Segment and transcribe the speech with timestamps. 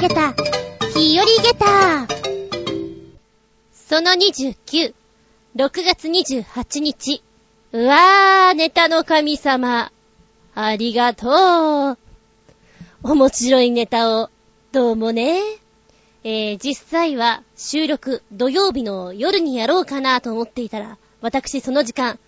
[0.00, 0.32] げた、
[0.94, 2.06] 日和げた。
[3.74, 4.94] その29、
[5.56, 7.22] 6月28日。
[7.72, 9.92] うわー、ネタの神様。
[10.54, 11.98] ありがとう。
[13.02, 14.30] 面白いネタを、
[14.72, 15.42] どうもね。
[16.24, 22.18] えー、実際は収録土曜日の夜にやろうかなと思っていたら、私その時間、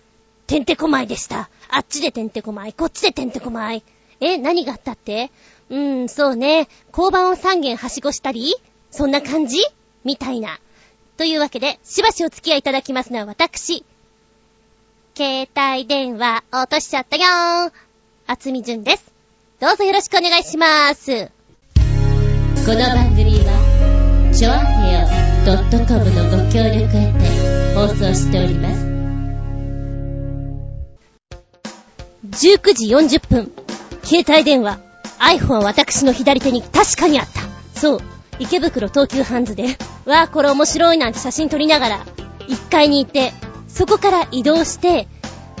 [0.45, 1.49] てんてこまいでした。
[1.69, 3.83] あっちでてんてこまい、こっちでてんてこまい。
[4.19, 5.31] え、何があったって？
[5.73, 6.67] うーん、そうね。
[6.95, 8.53] 交番を3軒はしごしたり
[8.91, 9.57] そんな感じ？
[10.03, 10.59] みたいな。
[11.17, 13.83] というわけで、しばしお付き合いいただきますのは私。
[15.17, 17.71] 携帯電話落としちゃったよー。
[18.27, 19.11] あつみじゅんです。
[19.59, 21.31] どうぞよろしくお願いします。
[21.75, 25.07] この番組は、ちょあへよ
[25.87, 28.85] .com のご協力へて放送しております。
[32.45, 33.51] 19時40分、
[34.03, 34.79] 携帯電話、
[35.19, 37.27] iPhone は私の左手に確かにあっ
[37.73, 37.79] た。
[37.79, 37.99] そう、
[38.39, 42.05] 池袋東急ハンズで、わあ、これ面白いなんて写真撮りながら、
[42.47, 43.33] 1階に行って、
[43.67, 45.07] そこから移動して、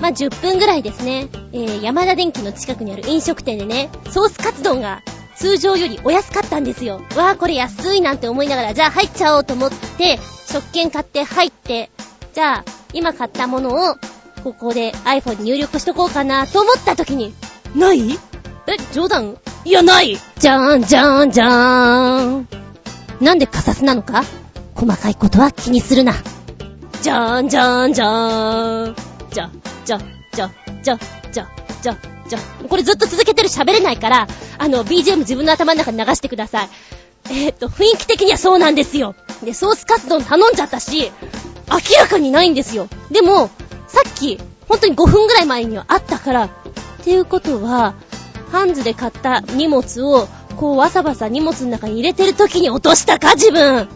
[0.01, 5.01] まあ、10分ぐらいですね、えー、山田電機の近くにある飲食店でね、ソースカツ丼が
[5.35, 7.01] 通常よりお安かったんですよ。
[7.15, 10.19] わあ、これ安いなんて思いながら、じゃあ入っちゃおうと思って、
[10.51, 11.89] 食券買って入って、
[12.33, 13.95] じゃあ、今買ったものを
[14.43, 17.33] ここで iPhone に入力しとこうかなと思った時に、
[17.75, 18.17] ない？
[18.67, 19.37] え、冗談？
[19.65, 22.47] いや、ないじゃーん、じゃーん、じゃーん。
[23.19, 24.23] なんでカサスなのか？
[24.75, 26.13] 細かいことは気にするな。
[27.01, 28.95] じゃーん、じゃーん、じゃーん。
[29.31, 29.49] じゃ、
[29.85, 29.97] じゃ、
[30.33, 30.49] じゃ、
[30.83, 30.99] じゃ、
[31.31, 31.47] じゃ、
[31.81, 31.97] じゃ、
[32.29, 32.39] じゃ。
[32.69, 36.69] これずっと続けてる喋れないから、あの、BGM 自分の頭の中に流してください。
[37.29, 39.15] えー、っと、雰囲気的にはそうなんですよ。
[39.43, 41.11] で、ソースカツ丼頼んじゃったし、
[41.69, 42.87] 明らかにないんですよ。
[43.11, 43.49] でも、
[43.87, 46.49] さっき、ほんとに5分ぐらい前にはあったから、っ
[47.03, 47.93] ていうことは、
[48.53, 53.87] ハンズで買った荷物を、こうわさわさ荷物の中に入れてる時に落としたか自分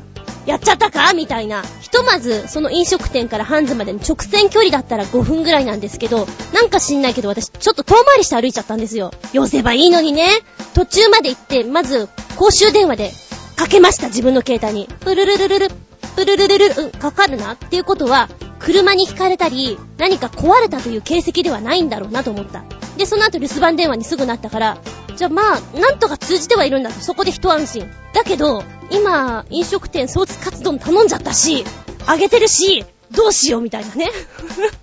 [0.47, 1.61] やっちゃったかみたいな。
[1.81, 9.11] ひとまず、その飲食店からハンズまでの直線距離だったら5分ぐらいなんですけど、なんか知んないけど私、ちょっと遠回りして歩いちゃったんですよ。
[9.31, 10.27] 寄せばいいのにね。
[10.73, 13.11] 途中まで行って、まず、公衆電話で、
[13.57, 14.87] かけました、自分の携帯に。
[15.01, 15.69] プルルルルル、
[16.15, 18.27] プルルルルル、うん、かかるなっていうことは、
[18.57, 22.63] 車に引かれたり、何か壊れたという形跡ではないんだろうなと思った。
[22.97, 24.77] で、その後留守番電話にすぐなったから、
[25.15, 27.89] じゃあまあ、なんとか通じてはいるんだと、そこで一安心。
[28.13, 31.63] だけど、今、飲食店ソースカツ丼頼んじゃったし、
[32.05, 34.11] あげてるし、どうしようみたいなね。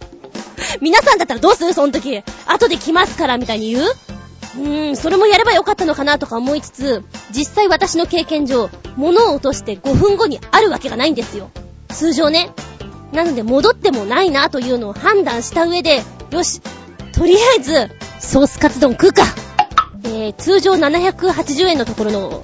[0.80, 1.72] 皆さんだったらどうする？
[1.74, 2.22] その時。
[2.46, 3.84] 後で来ますからみたいに言う？
[4.56, 11.50] うーん、それもやればよかったのかなとか思いつつ、実際私の経験上、物を落として5分後にあるわけがないんですよ。
[11.88, 12.50] 通常ね。
[13.12, 16.60] なので戻ってもないなというのを判断した上で、よし、
[17.12, 17.90] とりあえず、
[18.24, 19.22] ソースカツ丼食うか。
[20.04, 22.42] えー、通常780円のところの、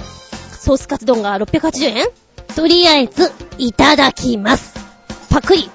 [0.52, 2.06] ソースカツ丼が680円？
[2.54, 4.74] とりあえず、いただきます。
[5.30, 5.70] パクリ。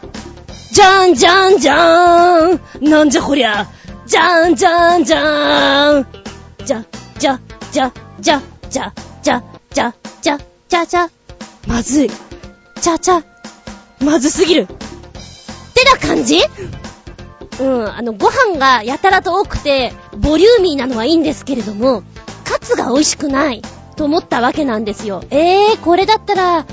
[0.71, 3.67] じゃんじゃんじゃーんなんじゃこりゃ。
[4.05, 6.07] じゃんじゃんじゃーん
[6.65, 6.85] じゃ、
[7.17, 7.39] じゃ、
[7.71, 7.91] じゃ、
[8.21, 10.39] じゃ、じゃ、じゃ、じゃ、じゃ、
[10.69, 11.09] じゃ、じゃ。
[11.67, 12.09] まずい。
[12.81, 13.23] ちゃちゃ。
[13.99, 14.61] まずすぎる。
[14.61, 16.37] ってな感じ？
[17.59, 22.03] うん、あの、ご飯がやたらと多くて、ボリューミーなのはいいんですけれども、
[22.43, 23.61] カツが美味しくない、
[23.95, 25.23] と思ったわけなんですよ。
[25.29, 26.65] えー、これだったら、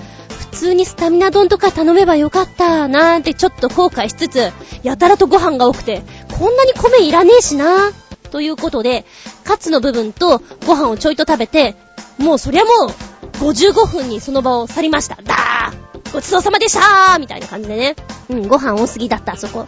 [0.51, 6.03] 普通にスタミナ丼とか頼めばよかった、なんてちょっと後悔しつつ、やたらとご飯が多くて、
[6.39, 7.93] こんなに米いらねえしな、
[8.31, 9.05] ということで、
[9.45, 11.77] カツの部分とご飯をちょいと食べて、
[12.19, 15.17] もうそりゃもう、55分にその場を去りました。
[15.23, 17.97] だーごちそうさまでしたーみたいな感じでね。
[18.29, 19.67] うん、ご飯多すぎだった、そこ。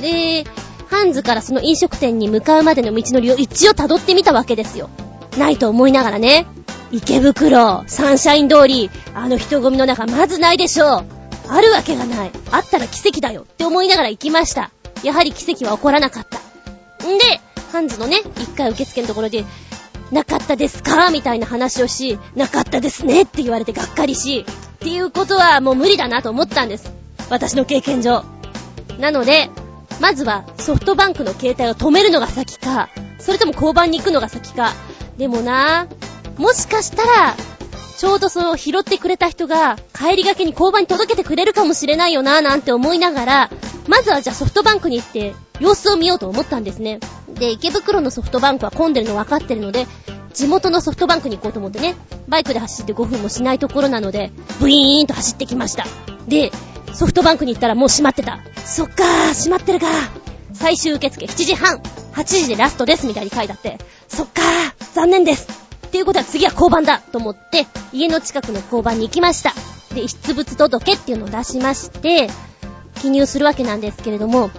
[0.00, 0.44] で、
[0.88, 4.88] ハンズからその飲食店に向かうまでの道のりを一応辿ってみたわけですよ。
[5.36, 6.46] ないと思いながらね。
[6.90, 11.04] 池袋、サンシャイン通り、あの人混みの中まずないでしょう。
[11.50, 12.30] あるわけがない。
[12.50, 14.70] あったら奇跡だよって思いながら行きました。
[15.02, 16.38] やはり奇跡は起こらなかった。
[17.06, 17.24] んで、
[17.72, 19.44] ハンズのね、一回受付のところで、
[20.10, 21.10] なかったですか？
[21.10, 26.90] みたいな話をし、なかったですねって言われてがっかりし、っていうことはもう無理だなと思ったんです。
[27.28, 28.24] 私の経験上。
[28.98, 29.50] なので、
[30.00, 34.72] まずはソフトバンクの携帯を止めるのが先か、それとも交番に行くのが先か。
[35.16, 35.88] でもな
[36.36, 37.34] もしかしたら、
[37.96, 43.50] ちょうどその拾ってくれた人が帰りがけに交番に届けてくれるかもしれないよななんて思いながら、
[43.88, 47.00] まずはじゃあソフトバンクに行って様子を見ようと思ったんですね。
[47.34, 49.88] で、池袋のソフトバンクは混んでるの分かってるので、
[50.32, 51.96] 地元のソフトバンクに行こうと思ってね、
[52.28, 54.30] バイクで走って5分もしないところなので、
[54.60, 55.84] ブイーンと走ってきました。
[56.28, 56.52] で、
[56.94, 58.40] ソフトバンクに行ったらもう閉まってた。
[58.64, 59.86] そっかー、閉まってるか
[60.52, 61.78] 最終受付7時半、
[62.14, 65.48] 8時でラストですみたいに書いてあって、そっかー、残念です。
[65.86, 69.54] っていうことは次は交番だと思って、家の近くの交番に行きました。
[69.94, 72.28] で、遺失物届っていうのを出しまして、
[73.00, 74.50] 記入するわけなんですけれども、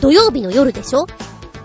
[0.00, 1.06] 土曜日の夜でしょ？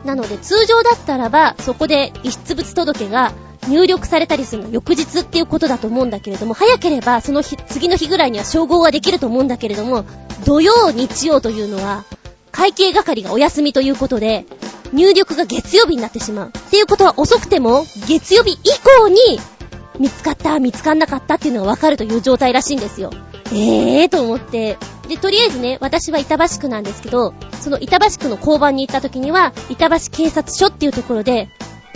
[0.03, 3.31] なので通常だったらば、そこで遺失物届が
[3.67, 10.05] 入力されたりするの翌日っていうことだと思うんだけれども、早ければその日、次の日ぐらいには照合はできると思うんだけれども、
[10.45, 12.03] 土曜、日曜というのは、
[12.51, 14.45] 会計係がお休みということで、
[14.93, 16.49] 入力が月曜日になってしまう。
[16.49, 18.57] っていうことは遅くても、月曜日以
[19.01, 19.17] 降に、
[19.99, 23.11] 見つかった、見つかんなかったっていうのがわかるという状態らしいんですよ。
[23.53, 24.77] ええーと思って。
[25.07, 31.49] で、とりあえずね、私は板橋区なんですけど、その板橋区の交番に行った時には、板橋警察署っていうところで、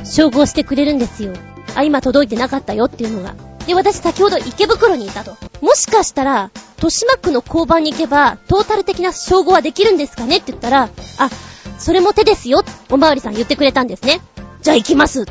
[0.03, 1.33] 照合してくれるんですよ。
[1.75, 3.35] あ、今届いてなかったよっていうのが。
[3.65, 5.35] で、私先ほど池袋にいたと。
[5.61, 11.29] もしかしたら、豊島区の交番に行けば、トータル的な照合はできるんですかねって言ったら、あ、
[11.77, 14.21] それも手ですよ、おまわりさん言ってくれたんですね。
[14.61, 15.25] じゃあ行きます。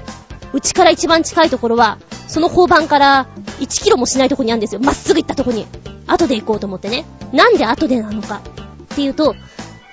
[0.52, 1.98] うちから一番近いところは、
[2.28, 3.26] その交番から
[3.60, 4.80] 1キロもしないとこにあるんですよ。
[4.80, 5.66] まっすぐ行ったとこに。
[6.06, 7.04] 後で行こうと思ってね。
[7.32, 8.40] なんで後でなのか。
[8.92, 9.34] っていうと、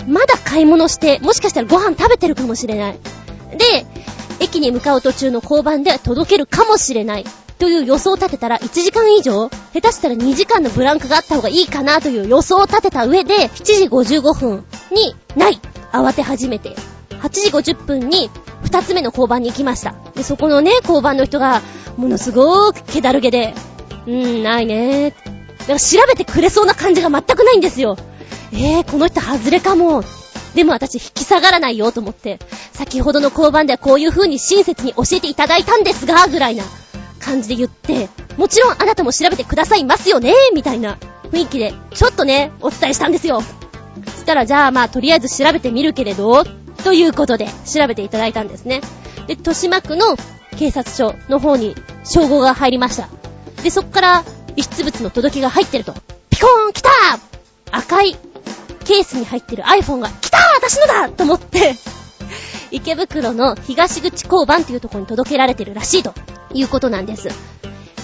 [0.08, 3.00] まだ買い物して、もしかしたらご飯食べてるかもしれない。
[3.58, 3.86] で、
[4.40, 7.26] 駅に向かう途中の交番で届けるかもしれない。
[7.60, 13.64] という予想を立てたら1時間以上下手したら2時間のブランクがあった方がいいかなという予想を立てた上で、7
[14.04, 15.60] 時55分にない。
[15.92, 16.76] 慌て始めて。
[17.22, 18.30] 8時50分に
[18.64, 19.96] 2つ目の交番に行きました。
[20.16, 21.62] で、そこのね、交番の人が、
[21.98, 23.56] ものすごーく気だるげで、
[24.06, 25.60] うーん、ないねー。
[25.60, 27.98] だから調べてくれそうな感じが全くないんですよ。
[28.54, 30.04] えー、この人外れかも。
[30.58, 32.40] でも私引き下がらないよと思って、
[32.74, 36.64] 先ほどの交番ではこういう風に親切に教えていただいたんですが、ぐらいな
[37.20, 40.98] 感じで言って、もちろんあなたも調べてくださいますよねみたいな
[41.32, 43.44] 雰囲気で、ちょっとね、お伝えしたんですよ。
[44.06, 46.44] そしたら、じゃあまあ、とりあえず調べてみるけれど、
[46.84, 48.82] ということで、調べていただいたんですね。
[49.28, 50.18] で、豊島区の
[50.58, 53.10] 警察署の方に、称号が入りました。
[53.62, 54.26] で、そっから、
[54.56, 55.94] 遺失物の届きが入ってると。
[56.32, 56.90] ピコーン来た
[57.72, 58.16] 赤い
[58.88, 61.76] ケースに入ってる iPhone が、来た私のだと思って
[62.72, 66.14] 池袋の東口交番っていうところに届けられてるらしいと
[66.54, 67.28] いうことなんです。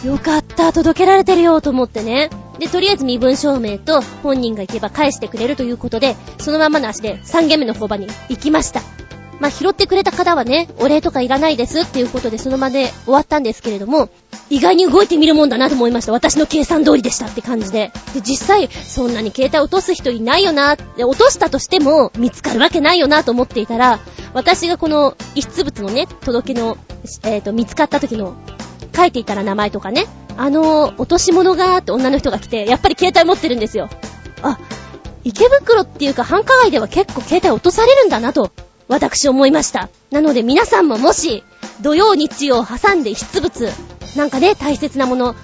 [0.06, 2.30] よかった、届けられてるよと思ってね。
[2.60, 8.82] で、とりあえず身分証明と本人が行けば返してくれるということで、そのままの足で3軒目の交番に行きました。
[9.40, 14.10] まあ、拾ってくれた方はね、お礼とかいらないですっていうことでその場で終わったんですけれども、
[14.50, 16.12] 意外に動いてみるもんだなと思いました。
[16.12, 17.92] 私の計算通りでしたって感じで。
[18.14, 24.00] で、実際、そんなに携帯落とす人いないよな、で、落としたとしても見つかるわけないよなと思っていたら、
[24.34, 26.78] 私がこの遺失物のね、届けの、
[27.24, 28.36] えっ、ー、と、見つかった時の、
[28.96, 30.06] 書いていたら名前とかね、
[30.38, 33.90] あの、落とし物がーって女の人が来て、やっぱり携帯持ってるんですよ。
[34.42, 34.60] あ、
[35.24, 38.52] 池袋っていうか繁華街では結構携帯落とされるんだなと、
[38.88, 39.90] 私思いました。
[40.12, 41.44] なので皆さんももし、
[41.82, 43.70] 土曜日曜挟んで失物、
[44.16, 45.36] なんかね、大切なもの、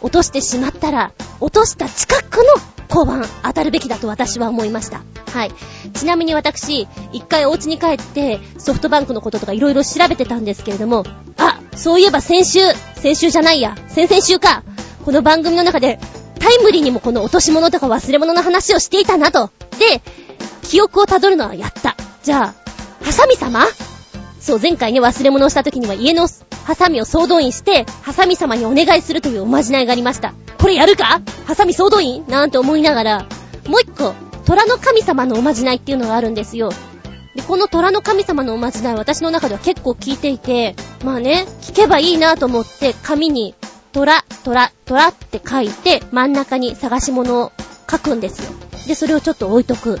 [0.00, 2.44] 落としてしまったら、落とした近くの
[2.88, 5.02] 交番当たるべきだと私は思いました。
[5.32, 5.52] はい。
[5.94, 11.04] ちなみに私、一回お家に帰ってソフトバンクのこととか色々調べてたんですけれども、
[11.36, 12.60] あ、そういえば先週、
[12.94, 14.62] 先週じゃないや、先々週か、
[15.04, 16.00] この番組の中で
[16.38, 19.50] タイムリーにもこの落とし物とか忘れ物の話をしていたなと。
[19.78, 20.00] で、
[20.62, 21.96] 記憶をたどるのはやった。
[22.22, 22.65] じゃあ、
[23.06, 23.64] ハサミ様？
[24.40, 26.26] そう、前回ね、忘れ物をした時には家の
[26.64, 30.34] ハサミを総動員して、ハサミ様にお願いするというおまじないがありました。
[30.58, 31.20] これやるか？
[31.46, 32.26] ハサミ総動員？
[32.26, 33.26] なんて思いながら、
[33.68, 34.12] もう一個、
[34.44, 36.70] 虎の神様のおまじないっていうのがあるんですよ。
[37.36, 43.54] で、この虎の神様のおまじない私の中では結構聞いていて、まあね、聞けばいいなと思って紙に、
[43.92, 47.52] 虎、虎、虎って書いて、真ん中に探し物を
[47.88, 48.50] 書くんですよ。
[48.88, 50.00] で、それをちょっと置いとく。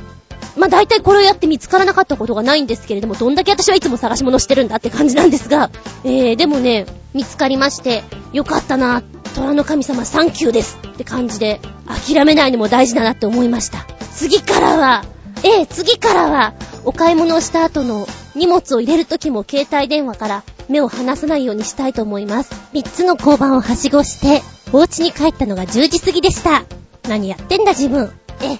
[0.56, 5.70] まあ大体これをやって見つからなかったことがないんですけれども、どんだけ私はいつも探し物してるんだって感じなんですが、
[6.04, 9.02] えー、でもね、見つかりまして、よかったな、
[9.34, 13.86] 虎の神様サンキューですって感じで、諦めないのも大事だなって思いました。
[14.14, 15.04] 次からは、
[15.42, 22.52] ええ、次からは、お買い物をした後の荷物を入れるときも携帯電話から目を離さないようにしたいと思います。
[22.72, 26.64] 3つの交番をはしごして、お家に帰ったのが10時過ぎでした。
[27.08, 28.10] 何やってんだ自分。
[28.40, 28.58] え、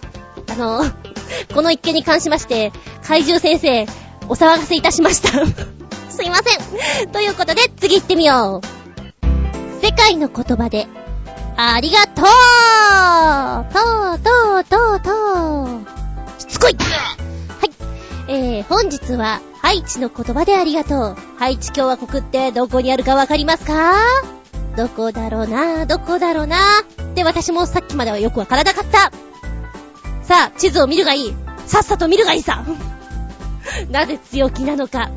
[0.52, 0.84] あの
[1.54, 2.72] この一件に関しまして、
[3.06, 3.86] 怪獣先生、
[4.28, 5.28] お騒がせいたしました
[6.10, 7.10] すいません。
[7.10, 9.84] ということで、次行ってみよう。
[9.84, 10.86] 世界の言葉で、
[11.56, 13.80] ありがとうと
[14.14, 16.40] うとうとうとう。
[16.40, 17.70] しつこいはい。
[18.28, 21.16] えー、本日は、ハイチの言葉でありがとう。
[21.38, 23.94] ハイチ共和国ってどこにあるかわかりますか？
[24.76, 26.58] どこだろうなどこだろうな
[27.14, 29.10] で、私もさっきまではよくわからなかった。
[30.26, 31.34] さあ、地図を見るがいい。
[31.66, 32.64] さっさと見るがいいさ。
[33.90, 35.10] なぜ強気なのか。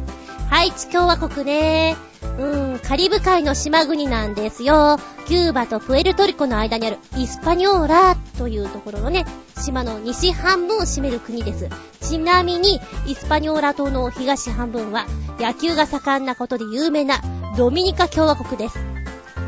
[0.50, 1.98] ハイチ共和国ね。
[2.38, 5.00] うん、カリブ海の島国なんですよ。
[5.28, 9.26] キューバとプエルトリコの間にあるイスパニョーラというところのね、
[9.58, 11.70] 島の西半分を占める国です。
[12.02, 15.06] ちなみに、イスパニョーラ島の東半分は
[15.40, 17.22] 野球が盛んなことで有名な
[17.58, 18.80] ドミニカ共和国です。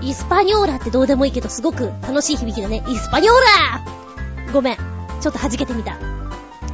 [0.01, 2.83] イスパニョーラってどうでもいいけどすごく楽しい響きだね。
[2.87, 3.33] イスパニョー
[4.45, 5.00] ラごめん。
[5.21, 5.91] ちょっと弾けてみた。
[5.91, 5.97] は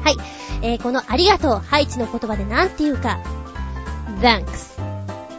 [0.10, 0.18] い。
[0.62, 3.20] えー、このありがとう、ハイチの言葉でなんて言うか。
[4.22, 4.80] thanks,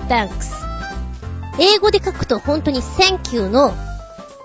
[0.09, 0.59] thanks
[1.59, 3.75] 英語で書くと本当に Thank you の、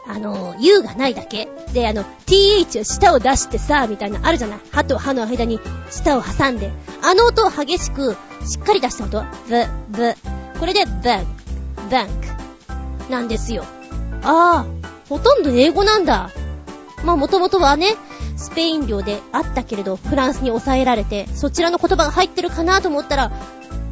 [0.07, 1.47] あの、U がないだけ。
[1.71, 5.59] で、あの、th を舌を出してさ、みたいな、あるじゃない歯と歯の間に
[5.91, 6.71] 舌を挟んで。
[7.03, 8.15] あの音を激しく、
[8.45, 10.59] しっかり出した音 the, the.
[10.59, 11.25] これで thank,
[11.89, 13.63] thank なんですよ。
[14.23, 16.31] ああ、ほとんど英語なんだ。
[17.03, 17.95] まあ、もともとはね、
[18.43, 23.31] スペイン領であったけれど、フランスに抑えられて、そちらの言葉が入ってるかなと思ったら、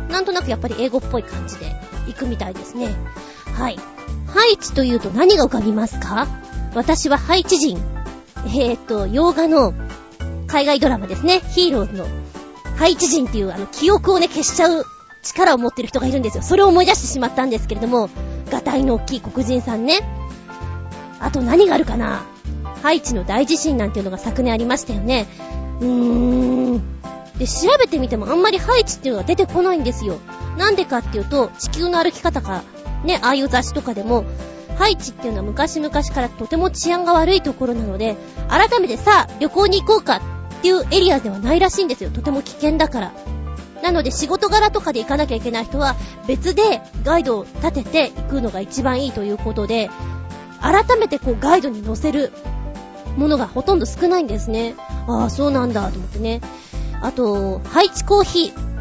[0.10, 1.74] なんとなくやっぱり英語っぽい感じで
[2.08, 2.90] 行くみたいですね。
[3.58, 3.80] はい。
[4.28, 6.28] ハイチというと何が浮かびますか？
[6.76, 7.78] 私はハイチ人。
[8.46, 9.74] えー、っと、洋画の
[10.48, 11.40] 海外ドラマですね。
[11.40, 12.06] ヒーローズの
[12.78, 14.86] ハイチ人っていうあの記憶をね消しちゃう
[15.24, 16.44] 力を持ってる人がいるんですよ。
[16.44, 18.10] それを思い出してしまったんですけれども、
[18.50, 20.00] ガタイの大きい黒人さんね。
[21.20, 22.26] あと何があるかな？
[22.82, 25.28] ハイチの大地震なんていうのが昨年ありましたよね。
[25.80, 26.82] うーん。
[27.38, 30.20] で、調べてみてもあんまりハイチっていうのが出てこないんですよ。
[30.58, 32.64] なんでかっていうと、地球の歩き方か、
[33.04, 34.26] ね、ああいう雑誌とかでも、
[34.78, 38.16] ハイチっていうのは昔々からとても治安が悪いところなので、
[38.48, 42.10] 改めてさあ、旅行に行こうかっていうエリアではないらしいんですよ。
[42.10, 43.12] とても危険だから。
[43.82, 45.96] なので仕事柄とかで行かなきゃいけない人は
[46.28, 49.90] 別でガイドを立てて行くのが一番いいということで、
[50.62, 52.32] 改めてこうガイドに載せる
[53.18, 54.76] ものがほとんど少ないんですね。
[55.08, 56.42] ああ、そうなんだと思ってね。
[57.02, 58.72] あと、ハイチコーヒー。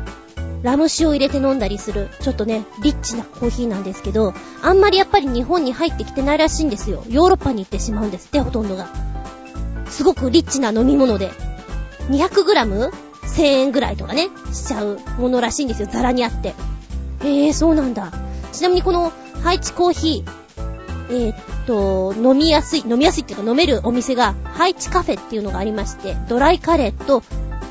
[0.63, 7.03] ラム酒を入れて飲んだりする、ちょっとね、リッチなコーヒーなんですけど、あんまりやっぱり日本に入ってきてないらしいんですよ。
[7.09, 8.89] ヨーロッパに行ってしまうんですって、ほとんどが。
[9.89, 11.31] すごくリッチな飲み物で。
[12.11, 15.89] 200g?1000 円ぐらいとかね、しちゃうものらしいんですよ。
[15.91, 16.55] ザラにあって。
[17.25, 18.13] へえ、そうなんだ。
[18.53, 21.35] ちなみにこの、ハイチコーヒー、えー、
[21.71, 27.23] と、飲みやすい、飲みやすいっていうか飲めるお店が、ハイチカフェっていうのがありまして、ドライカレーと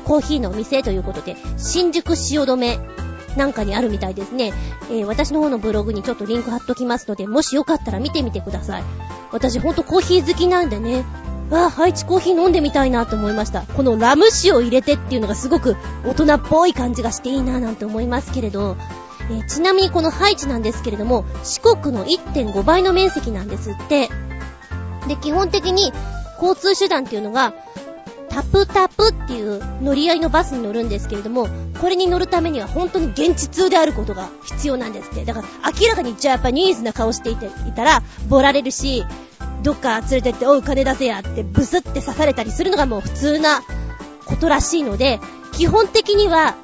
[0.04, 2.78] コーヒーのお店ということで、新宿汐留
[3.36, 4.54] なんかにあるみたいですね。
[4.90, 8.82] えー、私の方のブログにちょっとリンク貼っときますので、もしよかったら見てみてください。
[9.32, 11.04] 私ほんとコーヒー好きなんでね、
[11.50, 13.62] わあ、ハイチコーヒー飲んでみたいなと思いました。
[13.62, 15.76] このラム酒を入れてっていうのがすごく
[16.06, 18.76] 大人っぽい感じがしていいななんて思いますけれど、
[19.30, 24.08] え、ちなみにこのハイチなんですけれども、四国の1.5倍の面積なんですって。
[25.06, 25.92] で、基本的に
[26.42, 27.54] 交通手段っていうのが、
[28.28, 31.48] タプタプっていう乗り合いのバスに乗るんですけれども、
[31.80, 35.24] これに乗るためには本当に現地通であることが必要なんですって。
[35.24, 39.04] だから明らかにじゃあやっぱニーズな顔していていたら、ボられるし、
[39.62, 43.62] どっか連れてって、おう金出せやってブスって刺されたりするのがもう普通な
[44.26, 45.20] ことらしいので、
[45.52, 46.54] 基本的には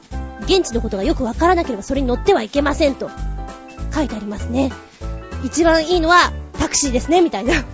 [0.46, 3.10] 現地のことがよくわからなければそれに乗ってはいけませんと
[3.94, 4.72] 書いてありますね。
[5.44, 7.64] 一番いいのはタクシーですね、みたいな。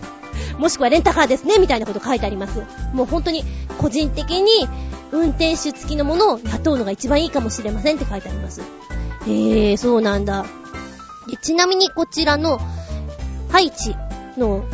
[0.58, 2.62] もしくはレンタカーですね、みたいなこと書いてあります。
[2.92, 3.44] もう本当に
[3.78, 4.68] 個人的に
[5.10, 8.60] 運転手付きのものを雇うのが一番いいかもしれませんって書いてあります。
[8.60, 8.64] へ
[9.70, 10.44] えー、そうなんだ。
[11.42, 12.60] ちなみにこちらの、
[13.50, 13.94] ハイチ
[14.36, 14.64] の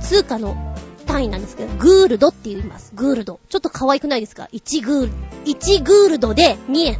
[0.00, 0.74] 通貨の
[1.06, 2.92] 単位なんですけど、グールドって言います。
[2.94, 3.40] グールド。
[3.48, 5.12] ちょっと可愛くないですか ?1 グール、
[5.44, 6.98] 1グールドで2円。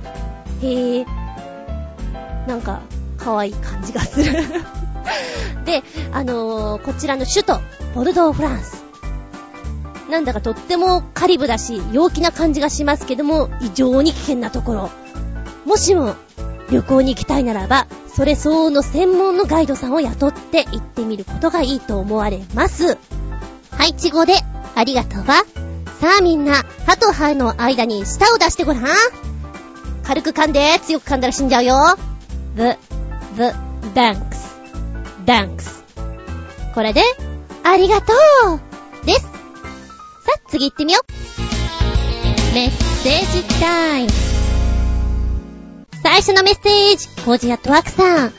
[0.64, 1.06] へえ。
[2.46, 2.80] なんか、
[3.18, 4.32] 可愛い感じがする
[5.64, 7.60] で、あのー、こちらの首都、
[7.94, 8.84] ボルドー・フランス。
[10.10, 14.90] なんだかとってもカリブだし、陽気な感じがしますけども、異常に危険なところ。
[15.64, 16.14] もしも、
[16.70, 22.98] 旅行に行きたいならば、それ相応の専門のガイドさんを雇って行ってみることがいいと思われます。
[23.70, 24.34] はい、ちごで、
[24.74, 25.44] ありがとうは。
[26.00, 29.33] さあみんな、歯と歯の間に舌を出してごらん。
[30.04, 31.76] 軽く噛んで、強く噛んだら死んじゃうよ。
[32.56, 32.76] the,
[33.36, 33.42] the,
[33.94, 34.18] thanks,
[35.24, 35.82] thanks.
[36.74, 37.02] これで、
[37.62, 38.12] ありがと
[39.02, 39.20] うです。
[39.22, 39.28] さ
[40.36, 42.54] あ、次行ってみよう。
[42.54, 44.10] メッセージタイム。
[46.02, 48.32] 最初のメッセージ、コージアットワークさん。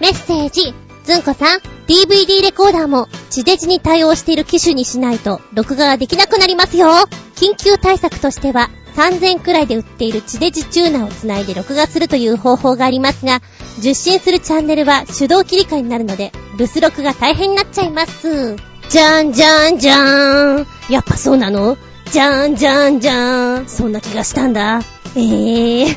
[0.00, 6.86] メッセージ、ずんこさん、DVD レコーダーも地デジに対応している機種にしないと録画ができなくなりますよ。
[7.34, 13.40] 緊急対策としては3000くらいで売っている地デジチューナーをつないで録画するという方法がありますが、
[13.78, 18.56] 受信するチャンネルは手動切り替えになるので、留守録が大変になっちゃいます。
[18.88, 20.66] じゃんじゃんじゃーん。
[20.90, 21.78] やっぱそうなの？
[22.10, 23.68] じゃんじゃんじゃーん。
[23.68, 24.82] そんな気がしたんだ。
[25.16, 25.96] えー。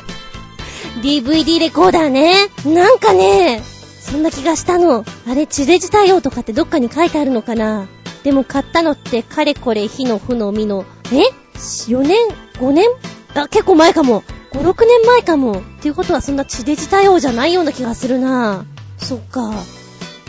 [1.02, 2.32] DVD レコーダーね。
[2.64, 3.60] なんかね、
[4.00, 5.04] そんな気がしたの。
[5.28, 7.86] あれ、地デジ対応とかってどっかに書いてあるのかな？
[8.24, 11.45] でも買ったのってかれこれ火の負の実の、え？
[11.56, 12.16] ?4 年
[12.54, 12.86] ?5 年？
[13.34, 14.22] あ、結構前かも。
[14.52, 15.58] 5、6年前かも。
[15.58, 18.64] っていうことはそんな地デジ対応じゃないような気がするな
[18.98, 19.52] そっか。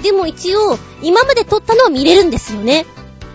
[0.04, 2.86] でも一応、今まで撮ったのは見れるんですよね。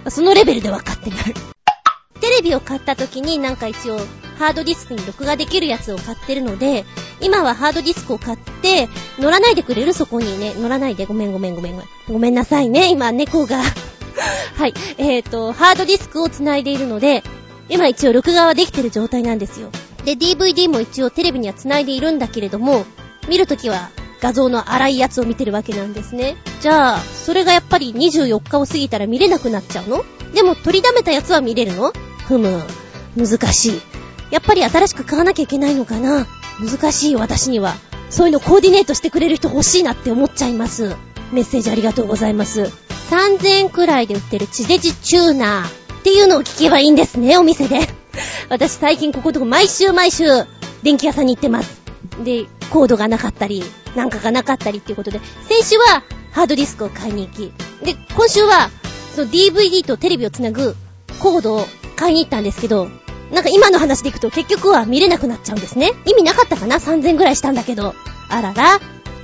[0.09, 1.19] そのレベルで分かってない。
[2.21, 3.99] テレビを買った時になんか一応、
[4.39, 6.85] ハードディスクに録画できるやつを買ってるので、
[7.21, 10.53] 今はハードディスクを買って、乗らないでくれるそこにね。
[10.59, 11.07] 乗らないで。
[11.07, 11.89] ごめんごめんごめんごめん。
[12.09, 12.89] ごめんなさいね。
[12.91, 13.63] 今、猫が
[14.59, 14.75] はい。
[14.99, 17.23] えっ、ー、と、ハードディスクを繋いでいるので、
[17.69, 19.71] 今一応録画はできてる状態なんですよ。
[20.05, 22.85] で、DVD も一応テレビには繋いでいるんだけれども、
[23.29, 23.91] 見るときは
[24.21, 26.37] 画像の荒いやつを見てるわけなんですね。
[26.61, 30.05] じゃあ、それがやっぱり24日を過ぎたら見れなくなっちゃうの？
[30.35, 31.93] でも取りだめたやつは見れるの？
[32.27, 32.63] ふむ、
[33.17, 33.81] 難しい。
[34.31, 36.27] やっぱり新しく買わなきゃいけないのかな？
[36.61, 37.75] 難しい私には。
[38.11, 40.95] そういうのコーディネートしてくれる人欲しいなって思っちゃいます。
[41.33, 42.71] メッセージありがとうございます。
[43.11, 47.79] 3000円くらいで売ってる地デジチューナーっていうのを聞けばいいんですね、お店で。
[48.51, 50.25] 私最近こことこ毎週毎週
[50.83, 51.81] 電気屋さんに行ってます。
[52.25, 53.63] で、コードがなかったり、
[53.95, 57.53] なんかがなかったりっていうことで、先週はハードディスクを買いに行き、
[57.85, 58.69] で、今週は、
[59.15, 60.75] その DVD とテレビをつなぐ
[61.21, 62.89] コードを買いに行ったんですけど、
[63.31, 65.93] なんか今の話でいくと結局は見れなくなっちゃうんですね。
[66.05, 67.95] 意味なかったかな ?3000 ぐらいしたんだけど。
[68.29, 68.81] あらら、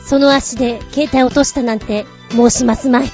[0.06, 3.10] その足で携帯落としたなんて申しますまい。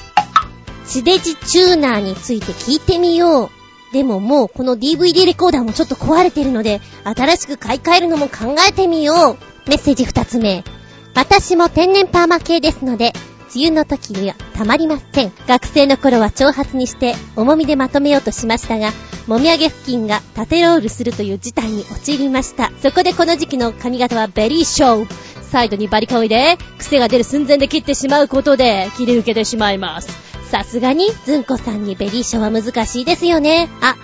[0.87, 3.54] 地デジチューナーについて聞いてみよう。
[3.95, 9.69] でももうこの DVD レコーダーもちょっと壊れてるので、新しく買い替えるのも考えてみよう。
[9.69, 10.65] メッセージ二つ目。
[11.13, 13.13] 私も天然パーマ系ですので、
[13.55, 15.31] 梅雨の時にはたまりません。
[15.47, 18.91] 学生の頃は長髪にして重みでまとめようとしましたが、
[19.27, 22.73] もみあげ付近が縦ロールするという事態に陥りました。
[22.81, 25.07] そこでこの時期の髪型はベリーショー。
[25.41, 30.34] サイドにバリカンを入れ、癖が出る寸前で切ってしまうことで切り受けてしまいます。
[30.51, 33.69] さすがに、ずんこさんにベリーショは難しいですよね。
[33.81, 33.95] あ、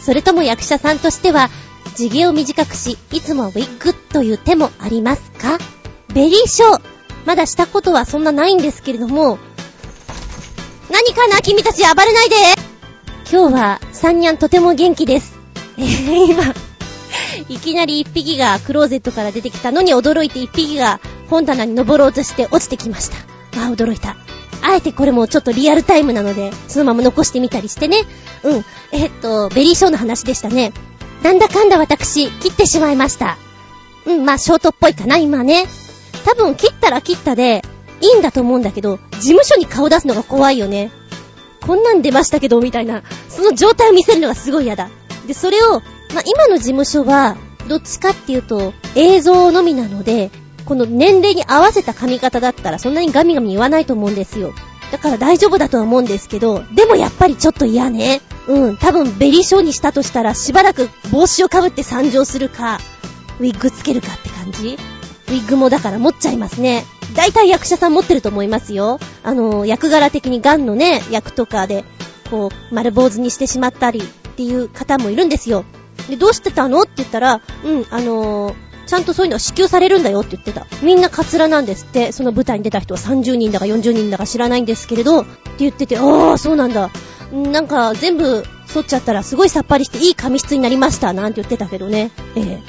[0.00, 1.50] それとも役者さんとしては、
[1.94, 5.58] 地毛を短くし、いつもウィッグという手もありますか？
[6.14, 6.80] ベリーショ、
[7.26, 9.38] まだしたことはそんなないんですけれども、
[10.90, 11.42] 何かな？
[11.42, 12.36] 君たち暴れないで
[13.30, 15.38] 今日は、サンニャンとても元気です。
[15.76, 16.54] えー、今、
[17.48, 23.16] いきなり一匹がクローゼットから出てきたのに驚いて一匹が本棚に登ろうとして落ちてきました。
[23.66, 24.16] あ、驚いた。
[24.62, 27.98] あえてこれもちょっとリアルタイムなので、そのまま残してみたりしてね。
[28.42, 28.64] うん。
[28.92, 30.72] えっと、ベリーショーの話でしたね。
[31.22, 33.36] なんだかんだ私、切ってしまいました。
[34.06, 35.66] うん、まあ、ショートっぽいかな、今ね。
[36.24, 37.62] 多分切ったら切ったで、
[38.00, 40.90] いいんだと思うんだけど、事務所に顔出すのが怖いよね。
[41.60, 44.88] こんなん出ましたけど、みたいな、その状態を見せるのがすごい嫌だ。
[45.26, 45.80] で、それを、
[46.14, 47.36] まあ、今の事務所は、
[47.68, 50.30] どっちかっていうと、映像のみなので、
[50.70, 54.54] この年齢に合わせた髪型だったら、そんなにガミガミ言わないと思うんですよ。
[54.92, 58.20] だから大丈夫だとは思うんですけど、でもやっぱりちょっと嫌ね。
[58.46, 62.78] うん、多分ベリーショーにしたとしたら、しばらく帽子をかぶって参上するか、
[63.40, 64.78] ウィッグつけるかって感じ
[65.26, 66.84] ウィッグもだから持っちゃいますね。
[67.16, 69.00] 大体役者さん持ってると思いますよ。
[69.24, 71.84] あの、役柄的にガンのね、役とかで、
[72.30, 74.02] こう、丸坊主にしてしまったりっ
[74.36, 75.64] ていう方もいるんですよ。
[76.08, 76.82] で、どうしてたの？
[76.82, 78.54] って言ったら、うん、あのー、
[78.90, 80.66] ちゃんとそういうのは支給されるんだよって言ってた。
[80.82, 86.90] みんなカツラなんですって、その舞台に出た人は30人だか40人だか知らないんですけれど、って言ってて、ああ、そうなんだ。
[87.32, 92.10] なんか全部剃っちゃったらすごいさっぱりしていい髪質になりました、なんて言ってたけどね。
[92.34, 92.62] ええ。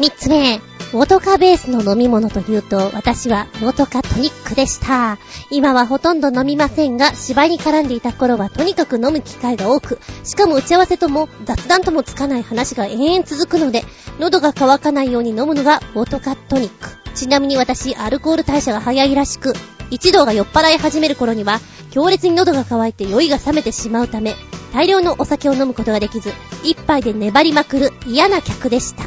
[0.00, 0.60] 三つ目。
[0.94, 5.18] ウォトカベースの飲み物というと、私はウォトカトニックでした。
[5.50, 13.84] 今はほとんど飲みませんが、芝居に絡んでいた頃はとにかく飲む機会が多く、しかも打ち合わせとも雑談ともつかない話が延々続くので、
[14.18, 16.88] 喉が渇かないように飲むのがウォトカトニック。
[17.14, 19.52] ちなみに私、アルコール代謝が早いらしく、
[19.90, 24.36] 一同が酔っ払い始める頃には、強烈に喉が渇いて酔いが冷めてしまうため、
[24.72, 26.32] 大量のお酒を飲むことができず、
[26.64, 29.04] 一杯で粘りまくる嫌な客でした。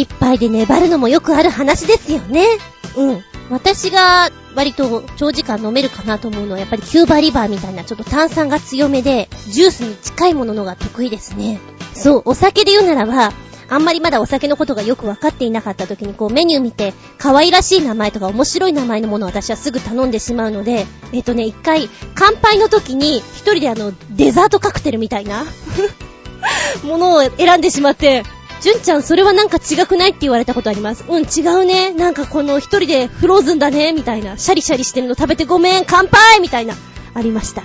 [0.00, 2.46] 一杯で粘るのもよくある話ですよね。
[2.96, 3.22] うん。
[3.50, 11.58] 私が割と長時間飲めるかなと思うのはやっぱりキューバリバーみたいなちょっと炭酸が強めで、ジュースに近いもののが得意ですね。
[11.94, 13.32] そう、お酒で言うならば、
[13.68, 25.44] あんまりまだお酒のことがよくわかっていなかった時にこうメニュー見て、可愛らしい名前とか面白い名前のものを私はすぐ頼んでしまうので、えっとね、一回、乾杯の時に一人であの、デザートカクテルみたいな
[26.84, 28.24] ものを選んでしまって、
[28.62, 31.04] 純ちゃんそれはなんか違くないって言われたことあります。
[31.08, 31.92] うん、違うね。
[31.92, 34.38] なんかこの一人でフローズンだね、みたいな。
[34.38, 36.74] シャリシャリしてるの食べてごめん、乾杯みたいな。
[37.14, 37.62] ありました。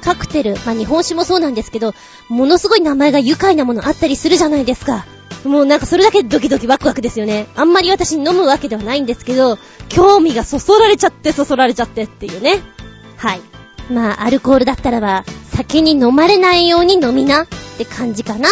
[0.00, 1.92] カクテル、まあ、日本酒もそうなんですけど、
[2.28, 5.04] ものすごい名前が愉快なものあったりするじゃないですか。
[5.44, 7.48] もうなんかそれだけドキドキワクワクですよね。
[7.56, 9.58] あんまり私飲むわけではないんですけど、
[9.88, 12.60] 興味がそそられちゃってそそられちゃってっていうね。
[13.16, 13.40] はい。
[13.90, 17.46] まあ、アルコールだったらば、酒に飲まれないように飲みなっ
[17.78, 18.50] て感じかな。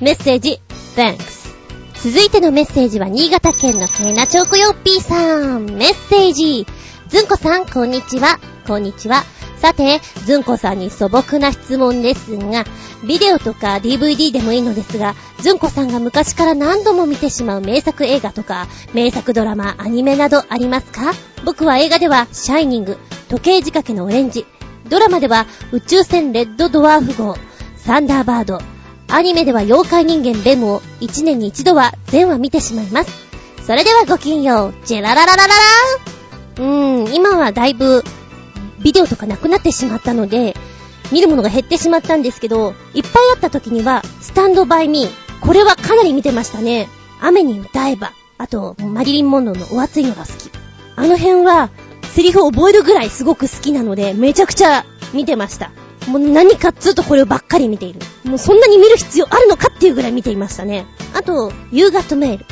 [0.00, 0.60] メッセージ、
[0.96, 1.54] Thanks。
[2.02, 5.66] 続いてのメッセージは新潟県のケーナチョコヨッピーさん。
[5.66, 6.66] メッセージ。
[7.08, 8.38] ずんこさん、こんにちは。
[8.66, 9.22] こんにちは。
[9.58, 12.64] さて、ずんこさんに素朴な質問ですが、
[13.06, 21.12] ビデオとか DVD でもいいのですが、ずんこさんが昔から何度も見てしまう名作映画とか、名作ドラマ、アニメなどありますか？
[21.44, 22.96] 僕は映画では、シャイニング、
[23.28, 24.46] 時計仕掛けのオレンジ、
[24.88, 27.36] ドラマでは、宇宙船レッドドワーフ号、
[27.76, 28.60] サンダーバード、
[29.08, 33.10] アニメでは妖怪人間ベムを1年に一度は全話見てしまいます。
[33.64, 35.54] それではごきんよう、ジェララララララ
[36.58, 38.04] うーん、今はだいぶ、
[38.82, 40.54] ビデオとかなくなってしまったので、
[41.12, 45.10] 見るものが減ってしまったんですけど、いっぱいあった時には、スタンドバイミー。
[45.40, 46.88] これはかなり見てましたね。
[47.20, 48.12] 雨に歌えば。
[48.38, 50.50] あと、マリリン・モンローのお熱いのが好き。
[50.96, 51.70] あの辺は、
[52.14, 55.70] セリフを覚えるぐらいすごく好きなので、めちゃくちゃ見てました。
[56.06, 58.00] もう何かっつうとこれをばっかり見ている。
[58.24, 60.86] もうそんなに見る必要あるのかっていうぐらい見ていましたね。
[61.14, 62.46] あと、夕方メール。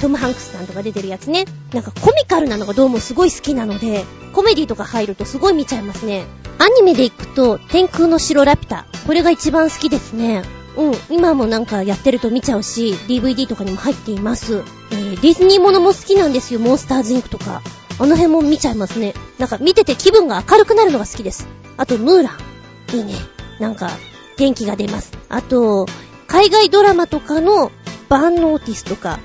[0.00, 1.46] トム・ハンクスさんとか出てるやつね。
[1.72, 6.26] なんかコミカルなのがどうもすごい好きなので、コメディとか入るとすごい見ちゃいますね。
[6.58, 8.86] アニメで行くと、天空の城ラピュタ。
[9.06, 10.42] これが一番好きですね。
[10.76, 14.62] うん、今もなんかやってると見ちゃうし、DVD とかにも入っています。
[14.90, 17.62] えー、ディズニーものも好きなんですよ、モンスターズインクとか。
[17.98, 19.14] あの辺も見ちゃいますね。
[19.38, 21.46] なんか見てて気分が明るくなるのが好きです。
[21.76, 22.53] あと、ムーラン。
[22.94, 23.14] いいね。
[23.58, 23.90] なんか、
[24.36, 25.12] 元気が出ます。
[25.28, 25.86] あと、
[26.26, 27.70] 海外ドラマとかの
[28.08, 29.20] バーンノーティスとか、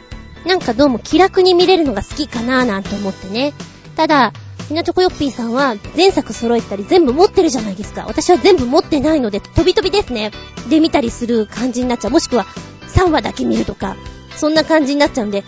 [0.45, 3.53] なんかどうも気楽に見れるのが好きかなーなんて思ってね。
[3.95, 4.34] ただ、
[4.67, 8.05] ひなチョコヨッピーさんは前作揃えたり全部持ってるじゃないですか。
[8.08, 10.32] 私は全部持ってないので、飛び飛びですね。
[10.69, 12.12] で見たりする感じになっちゃう。
[12.12, 12.45] もしくは
[12.88, 13.95] 3話だけ見るとか、
[14.36, 15.43] そんな感じになっちゃうんで、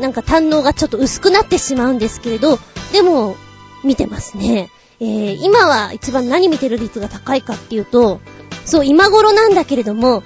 [0.00, 2.58] なんか堪能がちょっと薄くなってしまうんですけれど、
[2.92, 3.36] でも、
[3.84, 4.70] 見てますね。
[5.00, 8.20] えー、今は一番何見てる率が高いかっていうと、
[8.64, 10.22] そう、今頃なんだけれども、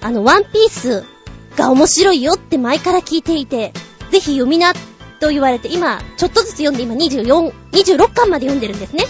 [0.00, 1.04] あの、ワンピース
[1.56, 3.72] が面白いよって前から聞いていて、
[4.10, 4.72] ぜひ読みな
[5.20, 9.04] と言われて、今、ちょっとずつ読んで今24、26巻まで読んでるんですね。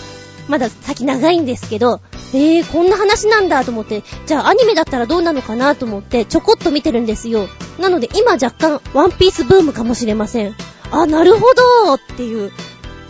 [0.48, 2.01] まだ先長いんですけど、
[2.35, 7.48] えー、こんな話なんだと思って、じゃあアニメだったらどうなのかなと思って、ちょこっと見てるんですよ。
[7.79, 10.55] なので今若干、ワンピースブームかもしれません。
[10.90, 11.46] あ、なるほ
[11.87, 12.51] どーっていう。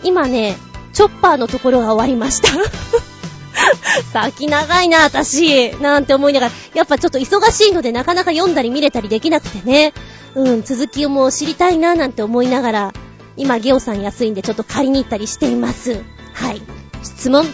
[0.03, 0.57] 今ね、
[0.93, 2.49] チョッパーのところが終わりました
[4.13, 5.75] 先長いな、私。
[5.79, 9.93] なんて思いながら、やっぱちょっと忙しいのでなかなか読んだり見れたりできなくてね。
[10.35, 12.93] うん、続きをもう知りたいな、なんて思いながら、
[13.37, 16.03] 今ゲオさん安いんでちょっと借りに行ったりしています。
[16.33, 16.61] はい。
[17.03, 17.45] 質問、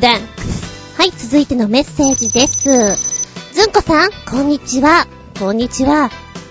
[0.00, 0.26] ダンク
[0.98, 2.64] はい、続いてのメッセージです。
[3.54, 5.06] ずんこさん、こんにちは。
[5.38, 6.10] こんにちは。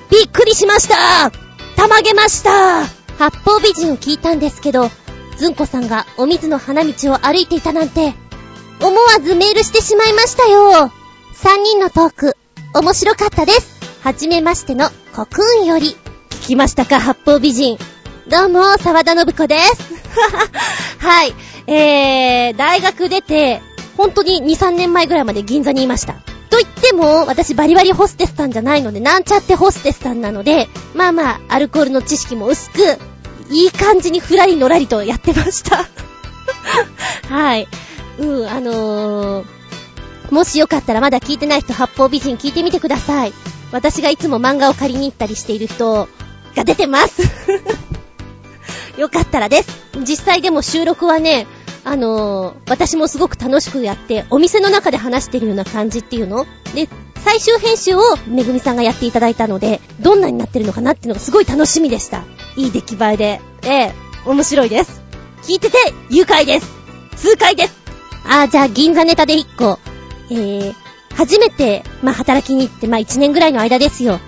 [0.09, 1.31] びっくりしました
[1.75, 2.85] たまげました
[3.17, 4.89] 八方美人を聞いたんですけど、
[5.37, 8.13] ずんこさんがお水の花道を歩いていたなんて、
[8.81, 10.91] 思わずメールしてしまいましたよ。
[11.35, 12.37] 3人のトーク、
[12.73, 13.77] 面白かったです。
[14.03, 15.95] はじめましてのコクーンより。
[16.29, 17.77] 聞きましたか、八方美人。
[18.29, 19.93] どうも、沢田信子です。
[20.99, 21.35] はい。
[21.67, 23.61] えー、大学出て、
[23.95, 26.13] 本当に2、3年前ぐらいまで銀座にいました。
[26.49, 32.97] と言っても、私バリバリホステスさんじゃないので、なんちゃってホステスさんなので、まあまあ、アルコールの知識も薄く、
[33.49, 35.87] いい感じにふらりのらりとやってました。
[37.29, 37.67] はい。
[38.19, 39.45] うん、あのー、
[40.31, 43.33] もしよかったらまだ聞いてない人、八方美人聞いてみてください。
[43.71, 46.07] 私がいつも漫画を借りに行ったりしている人
[46.55, 47.21] が出てます
[48.97, 49.69] よかったらです。
[49.99, 51.47] 実際でも収録はね、
[51.83, 56.45] あのー、私もすごく楽しくやって、お店の中で話してるような感じっていうの？
[56.73, 56.89] で、
[57.23, 62.23] 最終編集をめぐみさんがやっていただいたので、どんなになってるのかなっていうのがすごい楽しみでした。
[62.57, 63.41] いい出来栄えで。
[63.63, 63.93] ええ、
[64.25, 65.01] 面白いです。
[65.43, 65.77] 聞いてて、
[66.09, 66.67] 愉快です。
[67.17, 67.73] 痛快です。
[68.25, 69.79] あー、じゃあ銀座ネタで1個。
[70.29, 70.73] えー、
[71.15, 74.19] 初めて、まあ、働きに行って、まあ、1年ぐらいの間ですよ。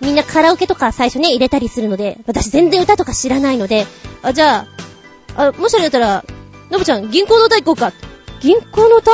[0.00, 3.86] みんなカラオケとか最初ね、入れたりするので、私全然歌とか知らないので、
[4.22, 4.66] あ、じゃ
[5.36, 6.24] あ、あ、もしあれだったら、
[6.70, 7.92] のぶちゃん、銀行の歌行こうか。
[8.40, 9.10] 銀行の歌？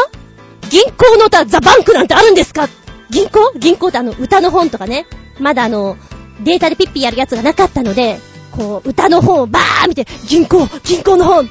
[0.71, 2.69] 銀行の歌、ザ・バンクなんてあるんですか？
[3.11, 3.53] 銀行？
[3.59, 5.07] 銀行ってあの、歌の本とかね。
[5.39, 5.97] まだあの、
[6.41, 8.19] データでピッピやるやつがなかったので、
[8.53, 11.49] こう、歌の本をバー見て、銀行銀行の本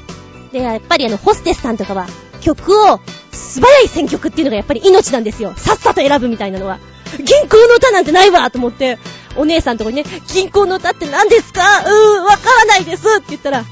[0.52, 2.06] で、やっぱりあの、ホステスさんとかは、
[2.40, 5.52] 曲を、素早い選曲っていうのがやっぱり命なんですよ。
[5.56, 6.78] さっさと選ぶみたいなのは。
[7.18, 8.98] 銀行の歌なんてないわと思って、
[9.36, 11.60] お姉さんとこにね、銀行の歌って何ですか？
[11.60, 13.64] うーん、わからないですって言ったら、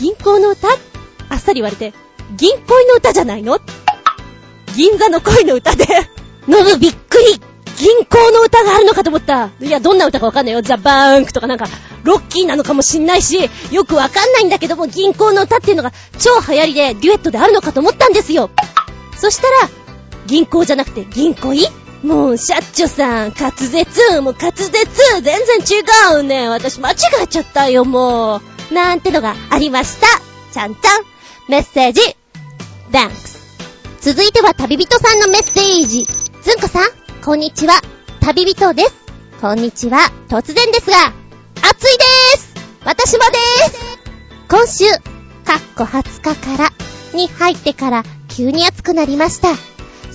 [0.00, 0.68] 銀行の歌？
[0.68, 1.92] あっさり言われて、
[2.36, 3.60] 銀恋の歌じゃないの？
[4.76, 5.86] 銀座の恋の歌で、
[6.46, 7.40] ノブびっくり。
[7.78, 9.50] 銀行の歌があるのかと思った。
[9.60, 10.62] いや、どんな歌かわかんないよ。
[10.62, 11.66] ザ・バーンクとかなんか、
[12.02, 18.50] ロッキーなのかもしんないし、よくわかんないんだけども、銀行の歌っていうのが超流行りで、デュエットであるのかと思ったんですよ。
[19.16, 19.70] そしたら、
[20.26, 21.66] 銀行じゃなくて銀行い
[22.02, 26.48] もう、シャッチョさん、滑舌、もう滑舌、全然違うね。
[26.48, 28.74] 私間違えちゃったよ、もう。
[28.74, 30.06] なんてのがありました。
[30.52, 31.04] ちゃんちゃん。
[31.48, 32.00] メッセージ、
[32.92, 33.38] Thanks。
[34.00, 36.06] 続いては旅人さんのメッセージ。
[36.42, 36.97] ずんこさん、
[37.28, 37.74] こんにちは。
[38.20, 38.94] 旅人です。
[39.42, 39.98] こんにちは。
[40.28, 40.96] 突然ですが、
[41.60, 42.54] 暑いでーす
[42.86, 43.98] 私もでーす
[44.48, 44.86] 今週、
[45.44, 46.70] かっこ20日から
[47.12, 49.48] に入ってから急に暑くなりました。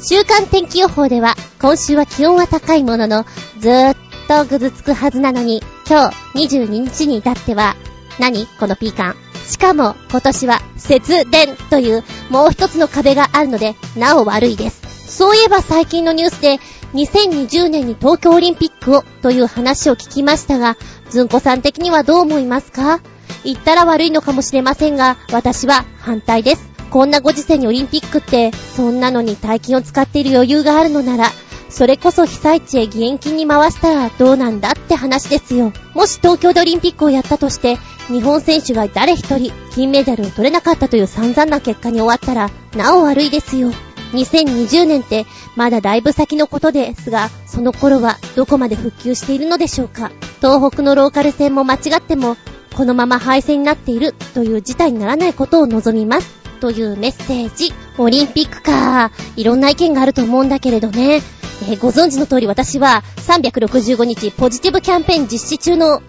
[0.04, 3.28] 週間天気予報では、今週は気温は高いものの、
[3.60, 3.96] ずーっ
[4.28, 7.76] とぐずつくはずなのに、今日22日に至っては、
[8.20, 9.16] 何このピーカン。
[9.48, 14.82] しかも、今年は節電というもう一つの壁があるので、なお悪いです。
[15.16, 16.58] そういえば最近のニュースで、
[16.94, 20.78] 2020年に東京オリンピックをという話を聞きましたが、
[21.10, 23.02] ずんこさん的にはどう思いますか？
[23.44, 26.70] 言ったら悪いのかもしれませんが、私は反対です。
[26.92, 31.26] こんなご時世にオリンピックって、そんなのに大金を使っている余裕があるのなら、
[31.70, 35.74] それこそ被災地へ義援金に回したらどうなんだって話ですよ。
[35.96, 37.78] もし東京でオリンピックをやったとして、
[38.10, 43.72] 日本選手が誰一人金メダルを取れなかったという散々な結果に終わったら、なお悪いですよ。
[44.14, 50.12] 2020年ってまだだいぶ先のことですが、その頃はどこまで復旧しているのでしょうか？
[50.38, 52.38] 東北のローカル線も間違っても、
[52.76, 56.44] このまま廃線になっているという事態にならないことを望みます。
[56.60, 57.74] というメッセージ。
[57.98, 59.12] オリンピックか。
[59.36, 61.22] いろんな意見があると思うんだけれどね。
[61.64, 66.02] えー、ご存知の通り私は365日ポジティブキャンペーン実施中の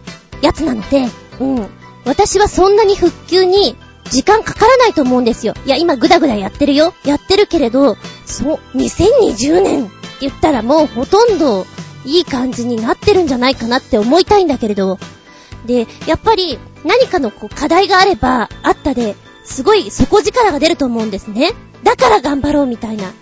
[0.43, 1.09] やつなので、
[1.41, 1.69] うん。
[2.05, 3.77] 私はそんなに復旧に
[4.11, 5.55] 時間かからないと思うんですよ。
[5.67, 6.95] いや、今ぐだぐだやってるよ。
[7.05, 11.67] やってるけれど、そう、2020年って言ったらもうほとんど
[12.05, 14.99] いい感じになってるんじゃないかなって思いたいんだけれど、
[15.67, 21.53] で、やっぱり何かのこう課題があればあったで、すごい底力が出ると思うんですね。
[21.83, 23.13] だから頑張ろうみたいな。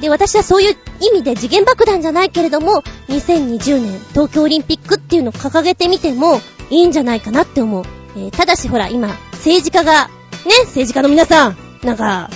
[0.00, 7.84] で、私はそういう意味で次元爆弾じゃないけれども、2020年東京オリンピックっていうのを掲げてみてもいいんじゃないかなって思う。
[8.16, 10.10] えー、ただしほら、今、政治家が、
[10.46, 12.30] ね政治家の皆さん、なんか、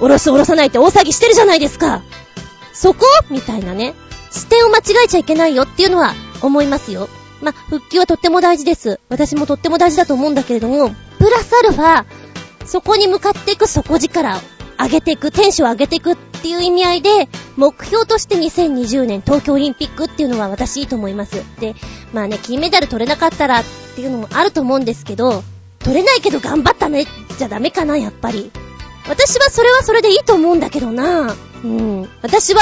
[0.00, 2.02] おろすおろさないって大騒ぎしてるじゃないですか。
[2.72, 3.04] そこ？
[3.30, 3.94] みたいなね。
[4.30, 7.08] 視点を間違えちゃいけないよっていうのは思いますよ。
[7.40, 9.00] ま復旧はとっても大事です。
[9.08, 12.04] 私もとっても大事だと思うんだけれども、プラスアルファ、
[12.66, 14.40] そこに向かっていく底力を
[14.80, 21.42] 上げていく、テンションを上げていくっていう意味合いで、目標として2020年東京オリンピックっていうのは私いいと思います。
[21.60, 21.74] で、
[22.12, 23.64] まあね、金メダル取れなかったらっ
[23.96, 25.42] ていうのもあると思うんですけど、
[25.88, 27.06] 取れないけど頑張ったね、
[27.38, 28.50] じゃダメかな、やっぱり。
[29.08, 32.02] 私はそれはそれでいいと思うんだけどなうん。
[32.20, 32.60] 私は、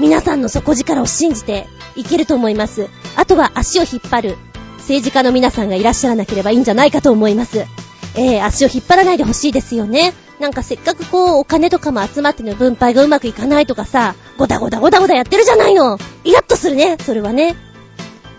[0.00, 2.88] 皆さんの底力を信じていけると思います。
[3.14, 4.36] あとは足を引っ張る
[4.78, 7.64] 政治家の皆さんがいらっしゃらなければいいんじゃないかと思います。
[8.16, 10.12] えー、足を引っ張らないでほしいですよね。
[10.40, 15.98] なんかせっかくこう、お金とかも集まっての分配がうまくいかないとかさ、ごだごだごだごだやってるじゃないの。
[16.24, 17.54] イラッとするね、それはね。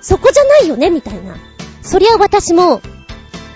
[0.02, 1.38] そこじゃないよね、みたいな。
[1.82, 2.82] そりゃ私も、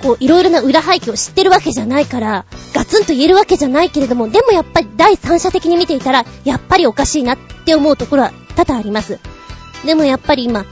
[0.01, 9.19] こう、いろいろな裏背景を知ってるわけじゃないから、ガツンと言えるわけじゃないけれども、でもやっぱり第三者的に見ていたら、やっぱりおかしいなって思うところは多々あります。
[9.85, 10.65] でもやっぱり今、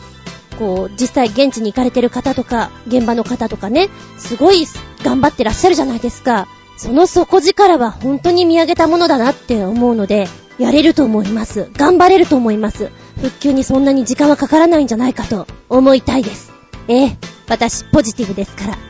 [0.58, 4.66] こう、実際現地に行かれてる方とか、現場の方とかね、すごい
[5.04, 6.48] 頑張ってらっしゃるじゃないですか。
[6.78, 11.70] その底力は本当に見上げたものだなって思うので、やれると思います。
[11.74, 12.90] 頑張れると思います。
[13.22, 16.52] 復旧にそんなに時間はかからないんじゃないかと思いたいです。
[16.88, 18.89] ええ、私ポジティブですから。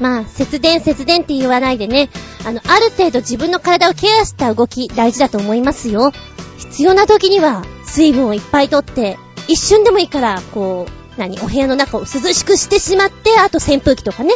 [0.00, 2.10] まあ、節電節電って言わないでね、
[2.46, 6.12] あの、ある程度自分の体をケアした動き大事だと思いますよ。
[6.58, 14.32] 必要な時には水分をいっぱいとって、一瞬でもいいから、こう、何、お部屋の中を涼しくしてしまって、あと扇風機とかね、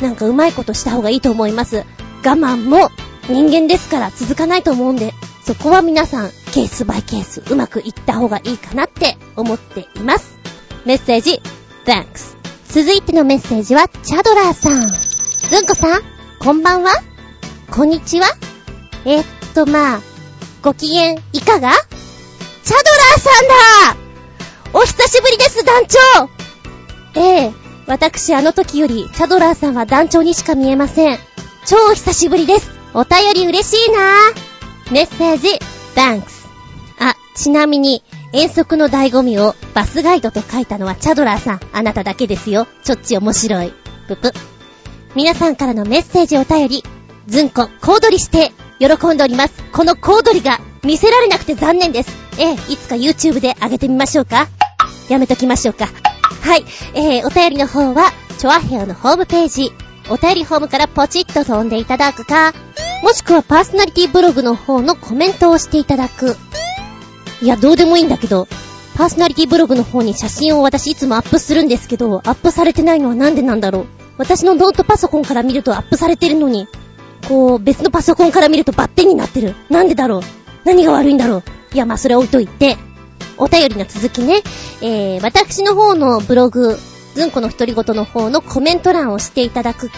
[0.00, 1.84] なんかうまいことした方がいいと思います。
[2.24, 2.90] 我慢も
[3.28, 5.12] 人間ですから続かないと思うんで、
[5.44, 10.38] そこは皆さん、ケースバイケース、うまくいった方がいいかなって思っています。
[10.84, 11.40] メッセージ、
[11.84, 12.41] Thanks。
[12.72, 14.80] 続いてのメッセージは、チャドラーさん。
[14.80, 16.02] ずんこさん、
[16.40, 16.90] こんばんは
[17.70, 18.26] こんにちは
[19.04, 20.00] え、っと、まあ、
[20.62, 21.70] ご機嫌いかが？
[22.64, 27.52] チャドラーさんだお久しぶりです、団長ええ
[27.86, 31.18] 私あの時より、チャドラーさんは団長にしか見えません。
[31.66, 32.70] 超久しぶりです。
[32.94, 33.98] お便り嬉しいな
[34.90, 35.48] メッセージ、
[35.94, 36.22] Thanks。
[36.98, 38.02] あ、ちなみに、
[38.32, 41.60] 遠足の醍醐味をバスガイドと書いたのはチャドラーさん。
[41.72, 42.66] あなただけですよ。
[42.82, 43.72] ちょっち面白い。
[44.08, 44.32] ぷぷ。
[45.14, 46.82] 皆さんからのメッセージお便り、
[47.26, 49.62] ずんこ、小躍りして喜んでおります。
[49.72, 52.16] この小躍りが見せられなくて残念です。
[52.38, 54.48] ええ、いつか YouTube で上げてみましょうか
[55.10, 55.88] やめときましょうか。
[56.40, 56.64] はい。
[56.94, 59.72] えー、お便りの方は、チョアヘアのホームページ、
[60.08, 62.54] お便りホームからポチッと飛んでいただくか、
[63.02, 66.36] もしくはパーソナリティブログの方のコメントをしていただく。
[67.42, 68.46] いや、どうでもいいんだけど、
[68.94, 73.86] パーソナリティブログの方に写真を私いつもアップするんですけど、アップされてないのはなんでなんだろう。
[74.16, 76.68] 私のノートパソコンから見るとアップされてるのに、
[77.28, 79.56] こう、別のパソコンから見るとバッテンになってる。
[79.70, 80.22] なんでだろう
[80.64, 81.42] 何が悪いんだろう
[81.74, 82.76] いや、まあ、それは置いといて、
[83.38, 84.42] お便りの続きね、
[84.80, 86.78] えー、私の方のブログ、
[87.14, 89.96] ずんこの独り言の方のコメント欄をしていただくか、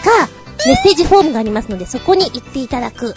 [0.65, 3.07] メッセージフォームがありますので、そこに行っていただく。
[3.07, 3.13] は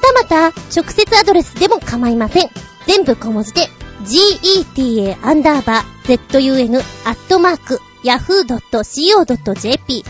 [0.00, 2.50] たまた、直接アドレスでも構いません。
[2.86, 3.68] 全部小文字で、
[4.04, 10.04] geta アンダーバー zun アットマーク yahoo.co.jp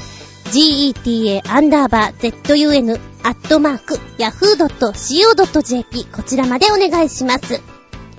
[0.51, 7.61] geta アンダーバー zun アットマーク yahoo.co.jp こちらまでお願いします。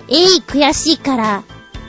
[0.08, 1.42] えい、悔しいから、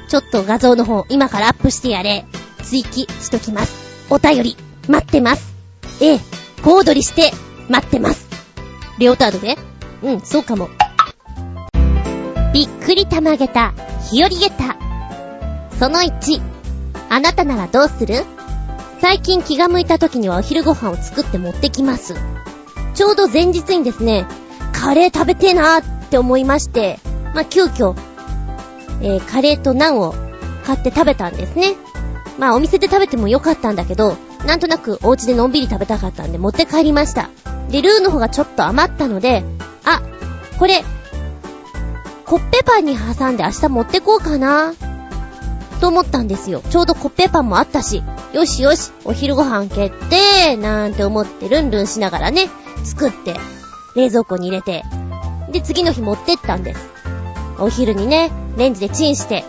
[0.09, 2.25] ちょっと画像の方今からアップしてやれ。
[2.63, 4.07] 追記しときます。
[4.09, 5.53] お便り、待ってます。
[6.01, 6.19] ええ、
[6.63, 7.31] 小躍りして
[7.69, 8.27] 待ってます。
[8.97, 9.57] レオタードで？
[10.01, 10.69] うん、そうかも。
[12.55, 13.73] びっくりたまげた、
[14.09, 14.77] 日和げた。
[15.77, 16.41] その1、
[17.09, 18.23] あなたならどうする？
[19.01, 22.15] 最近気が向いた時にはお昼ご飯を作って持ってきます。
[22.93, 24.25] ちょうど前日にですね、
[24.71, 26.97] カレー食べてえなーって思いまして、
[27.33, 27.93] まあ、急遽、
[29.01, 30.15] えー、カレーとナンを
[30.63, 31.75] 買って食べたんですね。
[32.39, 34.15] まあ、お店で食べてもよかったんだけど、
[34.47, 37.29] なんとなくお家でのんびり食べたかったんで持って帰りました。
[37.69, 39.43] で、ルーの方がちょっと余ったので、
[39.83, 40.01] あ、
[40.57, 40.85] これ、
[42.25, 44.73] コッペパンに挟んで明日持ってこうかな。
[45.79, 46.61] と思ったんですよ。
[46.69, 48.01] ちょうどコッペパンもあったし、
[48.33, 52.47] よしよし、お昼ご飯決定なんて思ってルンルンしながらね、
[52.83, 53.35] 作って、
[53.95, 54.83] 冷蔵庫に入れて、
[55.51, 56.89] で、次の日持ってったんです。
[57.59, 59.43] お昼にね、レンジでチンして、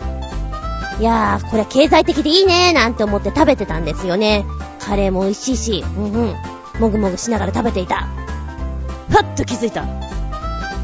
[1.01, 4.45] いやー、これ経済的でいいねーなんて思って食べてたんですよね。
[4.81, 6.35] カレーも美味しいし、うんうん。
[6.79, 8.07] もぐもぐしながら食べていた。
[9.09, 10.06] ふっと気づいた。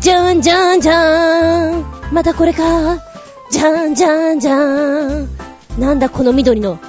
[0.02, 2.12] じゃんじゃんじゃーん。
[2.12, 2.98] またこれか。
[3.52, 5.28] じゃんじゃんじゃーん。
[5.78, 6.80] なんだこの緑の。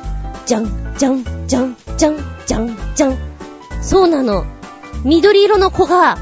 [0.47, 3.17] じゃん、じゃん、じゃん、じゃん、じゃん、じゃん。
[3.83, 4.45] そうなの。
[5.03, 6.17] 緑色の子が、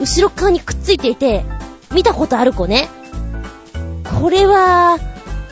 [0.00, 1.44] 後ろ側にくっついていて、
[1.92, 2.88] 見たことある子ね。
[4.20, 5.00] これは、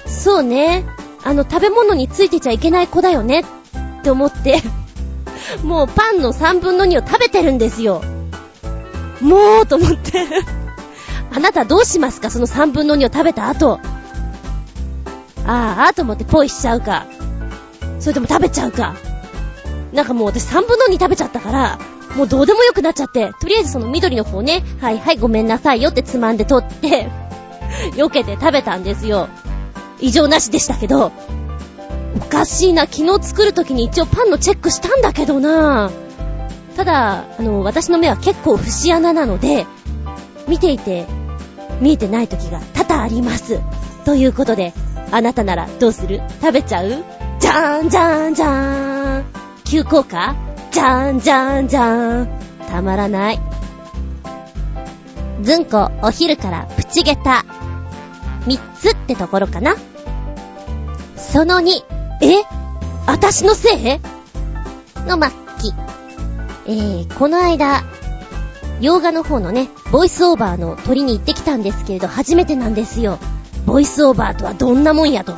[0.07, 0.87] そうね。
[1.25, 3.41] あの、食べ物についてちゃいけない子だよね。
[3.41, 4.63] って思って
[5.65, 8.01] もうパンの3分の2を食べてるんですよ。
[9.21, 10.27] もうと思って
[11.35, 12.31] あなたどうしますか？
[12.31, 13.79] その3分の2を食べた後。
[15.47, 17.07] ああ、と思ってポイしちゃうか。
[17.99, 18.95] それとも食べちゃうか。
[19.93, 21.79] なんかもう私3分の2食べちゃったから、
[22.17, 27.09] もうどうでもよくなっちゃって、とりあえずその緑の方ね、はいはいごめんなさいよってつまんで取って
[27.97, 29.29] 避けて食べたんですよ。
[30.01, 31.13] 異常なしでしたけど、
[32.17, 35.91] おかしいな、昨日作る時に一応パンのチェックしたんだけどな
[36.81, 39.67] ただ、あの、私の目は結構節穴なので、
[40.49, 41.05] 見ていて、
[41.79, 43.61] 見えてない時が多々あります。
[44.07, 44.73] ということで、
[45.11, 46.23] あなたならどうする？
[46.41, 46.89] 食べちゃう？
[47.39, 49.25] じゃーんじゃーんじゃーん。
[49.65, 50.35] 急降下？
[50.71, 52.29] じゃーんじゃーんじゃーん。
[52.67, 53.41] たまらない。
[55.43, 57.45] ずんこ、お昼からプチゲタ。
[58.47, 59.77] 三つってところかな。
[61.15, 61.73] その2、
[62.23, 62.43] え？
[63.07, 64.01] 私のせい？
[65.07, 65.75] の末期。
[66.67, 67.83] えー、この間、
[68.81, 73.19] 洋画の方のね、ボイスオーバーの撮りに行ってきたんですけれど、初めてなんですよ。
[73.67, 75.35] ボイスオーバーとはどんなもんやと。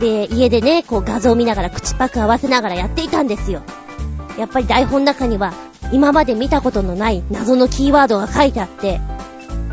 [0.00, 3.62] で、家でね、こう画像を見ながら口パク合わせながらやっていたんですよ。
[4.38, 5.54] やっぱり台本の中には、
[5.92, 9.00] 今まで見たことのない謎のキーワードが書いてあって、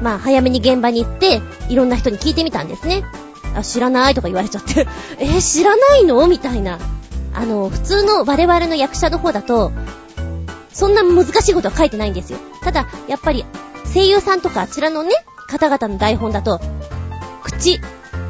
[0.01, 3.03] まあ、早めに現場に行って、いろんな人に聞いてみたんですね。
[3.55, 4.87] あ、知らないとか言われちゃって
[5.19, 6.25] えー、知らないの？
[6.27, 6.79] みたいな。
[7.33, 9.71] あの、普通の我々の役者の方だと、
[10.79, 12.39] そんな難しいことは書いてないんですよ。
[12.61, 13.43] ただ、やっぱり、
[13.93, 15.11] 声優さんとかあちらのね、
[15.49, 16.61] 方々の台本だと、
[17.43, 17.81] 口、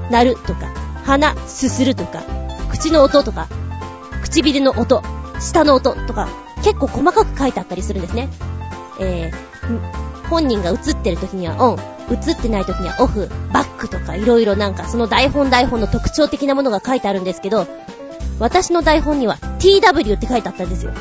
[0.09, 0.73] 鳴るとか、
[1.05, 2.23] 鼻、すするとか、
[2.71, 3.47] 口の音とか、
[4.23, 5.03] 唇の音、
[5.39, 6.27] 舌の音とか、
[6.63, 8.29] 結構細かく書いてあったりするんですね。
[8.99, 11.79] えー、本人が映ってる時にはオン、
[12.11, 17.67] 映ってない時にはオフ、バックとか色々なんかその台本台本の特徴的なものが書いてあるんですけど、
[18.39, 20.93] 私の台本には TW って書いてあったんですよ。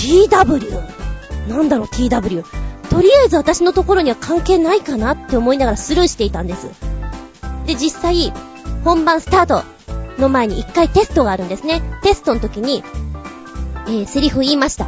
[0.00, 0.80] TW?
[1.48, 2.42] なんだろう TW?
[2.88, 6.68] とりあえず私のところには関係ないかなって思いながらスルーしていたんです。
[7.66, 8.32] で、実際、
[8.82, 9.62] 本番スタート
[10.18, 11.82] の前に一回テストがあるんですね。
[12.02, 12.82] テストの時に、
[13.86, 14.86] えー、セリフ言いました。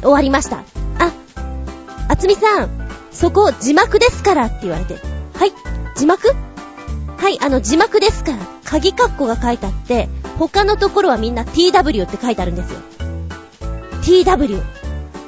[0.00, 0.58] 終わりました。
[0.98, 1.12] あ、
[2.08, 4.94] あつみさん、そこ字幕ですからって言われて。
[5.34, 5.52] はい
[5.96, 6.34] 字幕？
[7.16, 8.38] はい、あの字幕ですから。
[8.64, 10.08] 鍵括弧が書いてあって、
[10.38, 12.80] 他のところはみんな tw って書いてあるんですよ。
[14.04, 14.62] tw。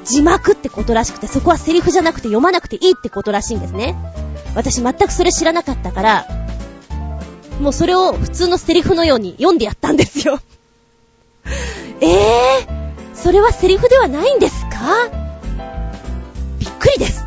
[0.05, 3.97] 字幕ってことらしくて、そこはセリフじゃなくて読まなくていいってことらしいんですね。
[4.55, 6.27] 私全くそれ知らなかったから、
[7.61, 10.39] もうそれを普通のセリフのように読んでやったんですよ。
[12.01, 15.09] え えー、それはセリフではないんですか？
[16.61, 17.25] びっくりです。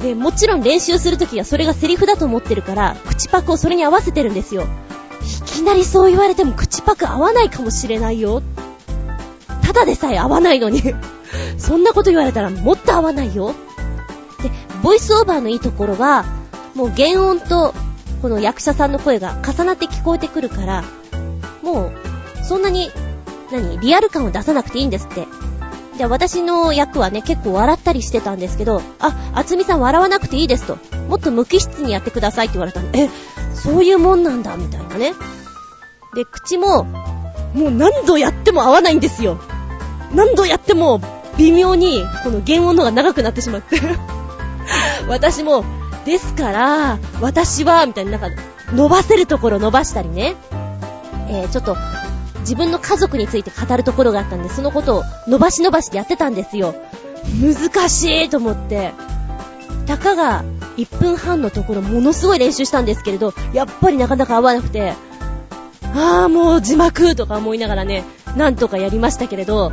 [0.00, 4.66] で、もちろん練習するときはそれがセリフだと思ってるから、口パクをそれに合わせてるんですよ。
[5.22, 8.42] いきなりそう言われても口パク合わないかもしれないよ。
[9.68, 10.82] ただでさえ合わないのに
[11.58, 13.52] そんなこと言われたらもっと合わないよ。
[14.42, 14.50] で、
[14.82, 16.24] ボイスオーバーのいいところは、
[16.74, 17.74] もう原音と
[18.22, 20.84] この役者さんの声が重なって聞こえてくるから、
[21.62, 21.92] もう、
[22.42, 22.90] そんなに、
[23.52, 25.26] 何、リアル感を出さなくていいんですって。
[25.98, 30.78] じゃあ私の役はね、結構笑ったりしてたんですけど、あ、厚みさん笑わなくていいですと。
[31.10, 33.10] もっと無機質にやってくださいって言われたんで、え、
[33.54, 35.12] そういうもんなんだ、みたいなね。
[36.14, 36.84] で、口も、
[37.54, 39.38] もう何度やっても合わないんですよ。
[40.14, 41.00] 何度やっても、
[41.36, 43.80] 微妙に、この原音のが長くなってしまって
[45.08, 45.64] 私も、
[46.04, 48.28] ですから、私は、みたいな、なんか、
[48.72, 50.36] 伸ばせるところ伸ばしたりね。
[51.28, 51.76] えー、ちょっと、
[52.40, 56.74] 自分の家族について語るところがあったんで、そのことを伸ばし伸ばしてやってたんですよ。
[57.42, 58.92] 難しいと思って。
[59.86, 60.44] たかが
[60.76, 64.94] 1分半のところものすごい練習したんですけれど、やっぱりなかなか合わなくて、
[65.94, 68.04] あーもう字幕とか思いながらね、
[68.36, 69.72] なんとかやりましたけれど、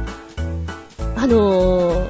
[1.16, 2.10] あの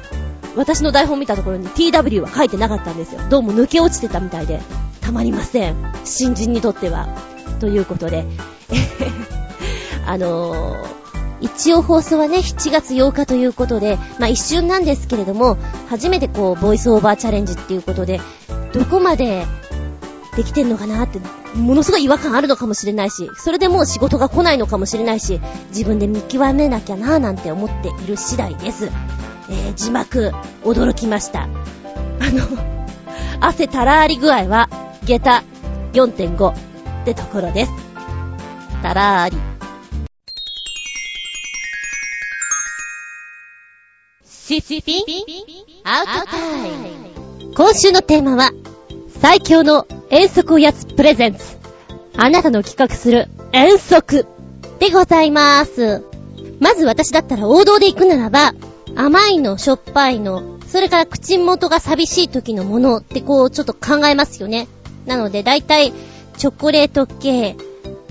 [0.56, 3.20] 私の台本見たところに TW は書いてなかったんですよ。
[3.28, 4.60] どうも抜け落ちてたみたいで、
[5.00, 5.92] たまりません。
[6.04, 7.08] 新人にとっては。
[7.60, 8.26] ということで、
[10.06, 10.86] あのー、
[11.40, 18.20] 一応放送はね、7月8日ということで、まあ一瞬なんですけれども、初めてこう、ボイスオーバーチャレンジっていうことで、
[18.72, 19.46] どこまで
[20.36, 21.18] できてんのかなって、
[21.54, 28.90] ものすごい違和感あるのかもしれないし、それでもう仕事が来ないのかもしれないし、自分で見極めなきゃなぁなんて思っている次第です。
[29.48, 30.32] えー、字幕、
[30.62, 31.44] 驚きました。
[31.44, 32.46] あの、
[33.40, 34.68] 汗たらーり具合は、
[35.04, 35.42] 下駄
[35.94, 36.54] 4.5っ
[37.06, 37.72] てところです。
[38.82, 39.36] たらーり。
[44.24, 45.04] シシピン
[45.82, 48.52] アウトタイム今週のテーマは、
[49.28, 51.56] 最強の遠足おやつプレゼンツ。
[52.16, 54.24] あなたの企画する遠足
[54.78, 56.04] でございます。
[56.60, 58.54] まず私だったら王道で行くならば、
[58.94, 64.68] 甘いの、しょっぱいの、それから口元が寂しい時のものってこうちょっと考えますよね。
[65.06, 65.92] なので大体
[66.36, 67.56] チョコレート系、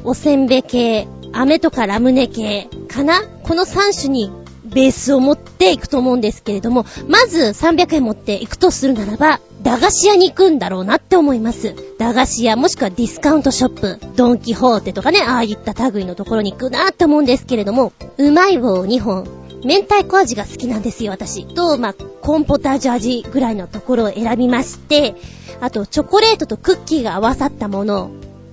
[0.03, 3.21] おせんべい系、飴とかラムネ系かな？
[3.43, 4.33] この3種に
[4.65, 11.75] ベースを持っていくと思うんですけれども、まず300円持っていくとするならば、駄菓子屋に行くんだろうなって思います。
[11.97, 19.27] 駄菓子屋もしくはディスカウントショップ、ドンキホーテとかね、ああいった類のところに行くなって思うんですけれども、うまい棒2本、
[19.63, 21.45] 明太子味が好きなんですよ、私。
[21.47, 25.15] と、まあ、コンポタージュ味ぐらいのところを選びまして、
[25.59, 28.09] あと、チョコレートとクッキーが合わさったものを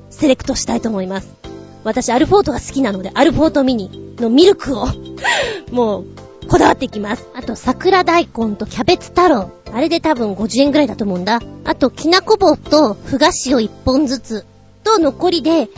[0.08, 1.41] セレクトしたいと思います。
[1.85, 4.87] 私、アルフォートが好きなので、アルフォートミニのミルクを
[5.72, 6.05] もう、
[6.49, 7.26] こだわっていきます。
[7.35, 9.51] あと、桜大根とキャベツ太郎。
[9.72, 11.41] あれで多分50円ぐらいだと思うんだ。
[11.64, 14.45] あと、きなこ棒とふ菓子を1本ずつ。
[14.85, 15.68] と、残りで、えっ、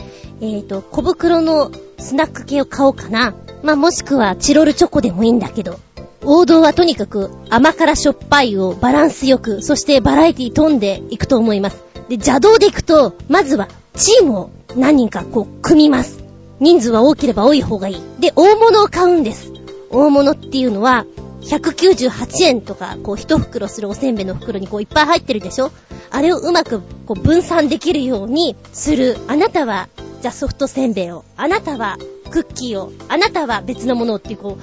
[0.41, 3.33] ー、と、小袋のスナック系を買おうかな。
[3.63, 5.79] まあ、もしくはチロルチョコでもいいんだけど。
[6.27, 11.83] 王道はとにかく甘辛しょっぱいをバランスよく、そしてバラエティ飛んでいくと思います。
[12.09, 16.23] で、邪道でいくと、まずはチームを何人かこう組みます。
[16.59, 18.01] 人数は多ければ多い方がいい。
[18.19, 19.51] で、大物を買うんです。
[19.89, 21.05] 大物っていうのは、
[21.41, 25.71] 198円とか、こう一袋するおせんべいの袋にこういっぱい入ってるでしょ？
[26.09, 29.17] あれをうまくこう分散できるようにする。
[29.27, 29.89] あなたは、
[30.21, 31.23] じゃあソフトせんべいを。
[31.37, 31.97] あなたは
[32.31, 32.91] クッキーを。
[33.09, 34.57] あなたは別のものをっていうこ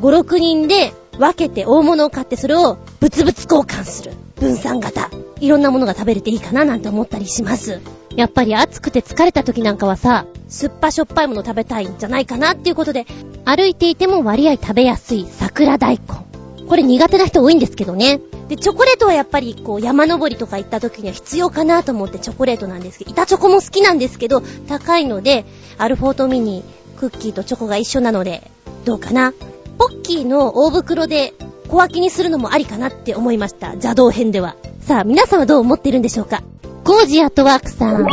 [0.00, 4.12] う、5、6人で分けて大物を買ってそれを物々交換する。
[4.36, 5.10] 分散型。
[5.44, 7.80] いろんなものが食べれていいかななんて思ったりします。
[8.16, 13.06] やっぱり暑くて疲れた時なんかはさ、酸っぱしょっぱいもの食べたいんじゃないかなっていうことで、
[13.44, 16.24] 歩いていても割合食べやすい桜大根。
[16.66, 18.20] これ苦手な人多いんですけどね。
[18.48, 25.44] で、チョコレートはやっぱりこう山登りとか行った時には必要かなと思ってチョコレートなんですけど、板チョコも好きなんですけど、高いので、
[25.76, 26.64] アルフォートミニ、
[26.96, 28.50] クッキーとチョコが一緒なので、
[28.84, 29.34] どうかな
[29.76, 31.34] ポッキーの大袋で
[31.68, 33.70] 小分けにするのもありかなって思いました。
[33.72, 34.56] 邪道編では。
[34.86, 36.42] さあ、皆さんはどう思っているんでしょうか？
[36.84, 38.06] コージアットワークさん。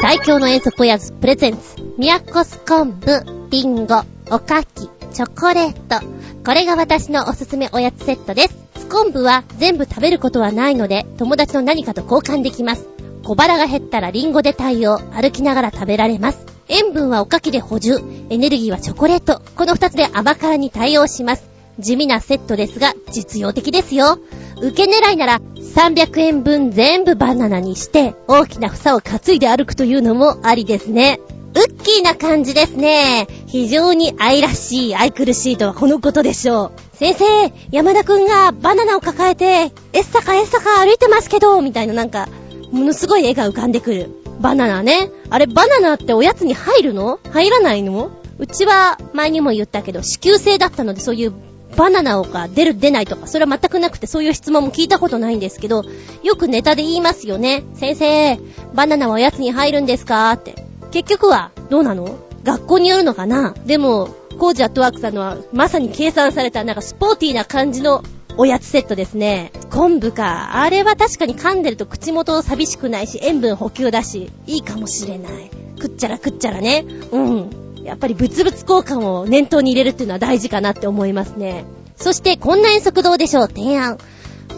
[0.00, 1.76] 最強の遠足おやつプレゼンツ。
[1.98, 6.02] ミヤコス昆布、リンゴ、おかき、チョコレート。
[6.42, 8.56] これが私のおすすめおやつセットです。
[8.78, 12.88] ス昆布は全部食べることはないので、友達の何かと交換できます。
[13.22, 16.46] 小腹が減ったらリンゴで対応、歩きながら食べられます。
[16.68, 18.00] 塩分はおかきで補充、
[18.30, 19.42] エネルギーはチョコレート。
[19.56, 21.53] この二つで甘辛に対応します。
[21.78, 24.18] 地味なセットですが、実用的ですよ。
[24.60, 31.20] 受け狙いなら、300円分全部バナナにして、大きな房を担いで歩くというのもありですね。
[31.54, 33.28] ウッキーな感じですね。
[33.46, 36.96] 非常に愛らしい、愛くるしいとはこのことでしょう。
[36.96, 42.28] 先生、山田くんがバナナを抱えて、エッサカエッサカ歩いてますけど、みたいななんか、
[42.72, 44.10] ものすごい絵が浮かんでくる。
[44.40, 45.10] バナナね。
[45.30, 47.20] あれ、バナナっておやつに入るの？
[47.30, 48.10] 入らないの？
[48.36, 51.32] うちは前にも言ったけど、支給制だったのでそういう
[51.76, 55.84] バナナをか出る出ないとか、それは全くなくてそういう質問も聞いたことないんですけど、
[56.22, 57.64] よくネタで言いますよね。
[57.74, 58.38] 先生、
[58.74, 60.32] バナナはおやつに入るんですか？
[60.32, 60.64] って。
[60.92, 62.18] 結局は、どうなの？
[62.44, 63.54] 学校によるのかな？
[63.66, 64.08] でも、
[64.38, 68.02] コージアットワークさんのは、まさに計算された、なんかスポーティーな感じの
[68.36, 69.52] おやつセットですね。
[69.70, 70.60] 昆布か。
[70.60, 75.50] あれは確かに噛んでると口元寂しくないし、塩分補給だし、いいかもしれない。
[75.80, 76.84] くっちゃらくっちゃらね。
[77.12, 77.63] うん。
[77.84, 81.64] やっぱり物々交換を念頭に入れるっていうのは大事かなって思いますね。
[81.96, 83.98] そしてこんな遠足どうでしょう提案。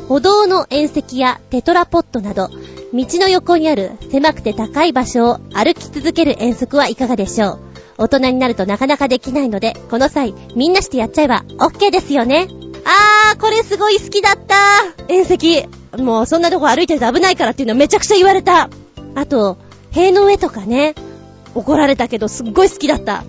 [0.08, 2.54] 歩道の縁石やテトラポットなど、道
[2.94, 7.58] の横にある狭くて高い場所を歩き続ける遠足はいかがでしょう
[7.98, 12.48] 大人になるとなかなかできないので、この際、みんなしてやっちゃえば OK ですよね。
[12.84, 14.56] あー、これすごい好きだった
[15.08, 15.66] 遠石。
[15.98, 18.70] もうそんなとこ歩いてると危ないからっていうのはめちゃくちゃ言われた。
[19.14, 19.56] あと、
[19.90, 20.94] 塀の上とかね、
[21.56, 23.24] 怒られたけどすっごい好きだった。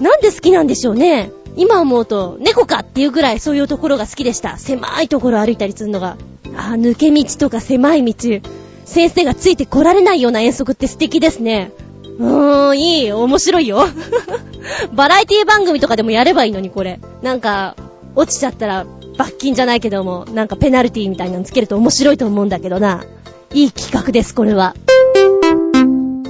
[0.00, 1.30] なんで好きなんでしょうね。
[1.56, 4.56] 今思うと、猫かっていうぐらいそういうところが好きでした。
[4.56, 6.16] 狭いところ歩いたりするのが。
[6.56, 8.40] あ抜け道とか狭い道。
[8.84, 11.72] 先生がついて来られないような遠足って素敵ですね。
[12.18, 13.86] うーん、いい、面白いよ。
[14.92, 17.00] バラエティ番組とかでもやればいいのに、これ。
[17.22, 17.76] なんか、
[18.14, 23.04] 落ちちゃったら、罰金じゃないけども、なんかペナルティみたいなのつけると面白いと思うんだけどな。
[23.54, 24.74] いい企画です、これは。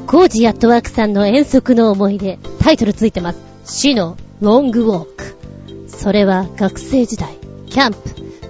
[0.06, 3.38] コージアットワークさんの遠足の思い出、タイトルついてます。
[3.64, 5.36] 死のロングウォーク。
[5.88, 7.36] それは学生時代、
[7.66, 7.98] キャンプ、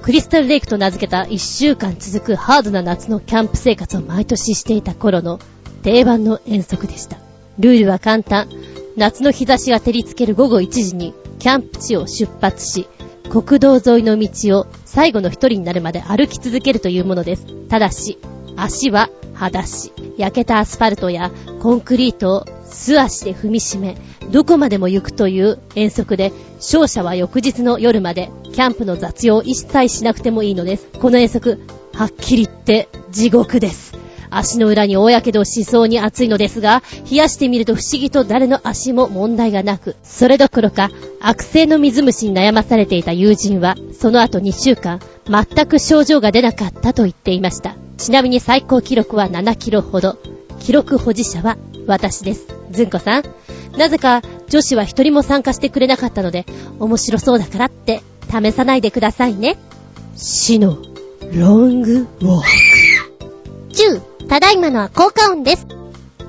[0.03, 5.39] クリスタルレイクと名付けた1週間続くハードな夏のキャンプ生活を毎年していた頃の
[5.83, 7.19] 定番の遠足でした。
[7.59, 8.49] ルールは簡単。
[8.97, 12.89] 夏の日差しが照りつける午後1時にキャンプ地を出発し、
[13.31, 17.47] 国道沿いの道を最後の一人になるまで歩き続けるというものです。
[17.69, 18.19] ただし、
[18.57, 19.93] 足は裸足。
[20.17, 23.97] 焼けたアスファルトやコンクリートを素足で踏みしめ、
[24.31, 30.89] どこまでも行くという遠足で、勝者は翌日の夜まで、キャンプの雑用を一切しなくてもいいのです。
[31.01, 31.61] この遠足、
[31.93, 34.03] はっきり言って地獄です。
[34.31, 40.91] 足の裏に大やけどしそうに暑いのですが、冷やしてみると不思議と誰の足も問題がなく、それどころか、
[41.21, 47.82] 悪性の水虫に悩まされていた友人は、その後2週間、全く症状が出なかったと言っていました。
[48.03, 50.19] ちなみに最高記録は7キロほど。
[50.59, 52.49] 記録保持者は私です。
[52.73, 53.23] ずんこさん。
[53.79, 56.45] なぜか女子は一人も参加してくれなかったので、
[56.81, 59.57] 面白そうだからって試さないでくださいね。
[60.17, 60.79] 死の
[61.33, 63.25] ロングウォーク。
[63.73, 65.69] 10、ただいまのは効果音です。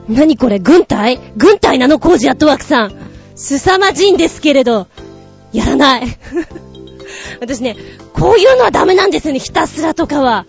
[0.07, 1.19] 何これ、軍隊？
[1.37, 2.95] 軍隊なのコージアットワークさん。
[3.33, 4.85] 凄まじいんですけれど、
[5.51, 6.03] やらない。
[7.41, 7.75] 私ね、
[8.13, 10.45] こういうのはダメなんですよね、ひたすらとかは。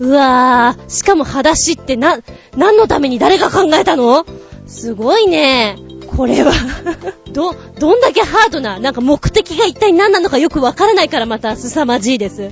[0.00, 2.18] うわぁ、しかも裸足ってな、
[2.56, 4.24] 何のために誰が考えたの？
[4.66, 5.76] すごいね。
[6.06, 6.52] これは
[7.32, 12.50] ど、どんだけハードな、なんか目的が一体何なのかよくわからないからまた凄まじいです。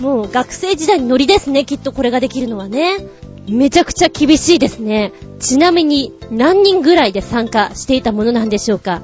[0.00, 3.06] もう学生時代にノリですね、きっとこれができるのはね。
[3.48, 5.12] めちゃくちゃ厳しいですね。
[5.40, 9.02] ちなみに何人ぐらいで参加していたものなんでしょうか？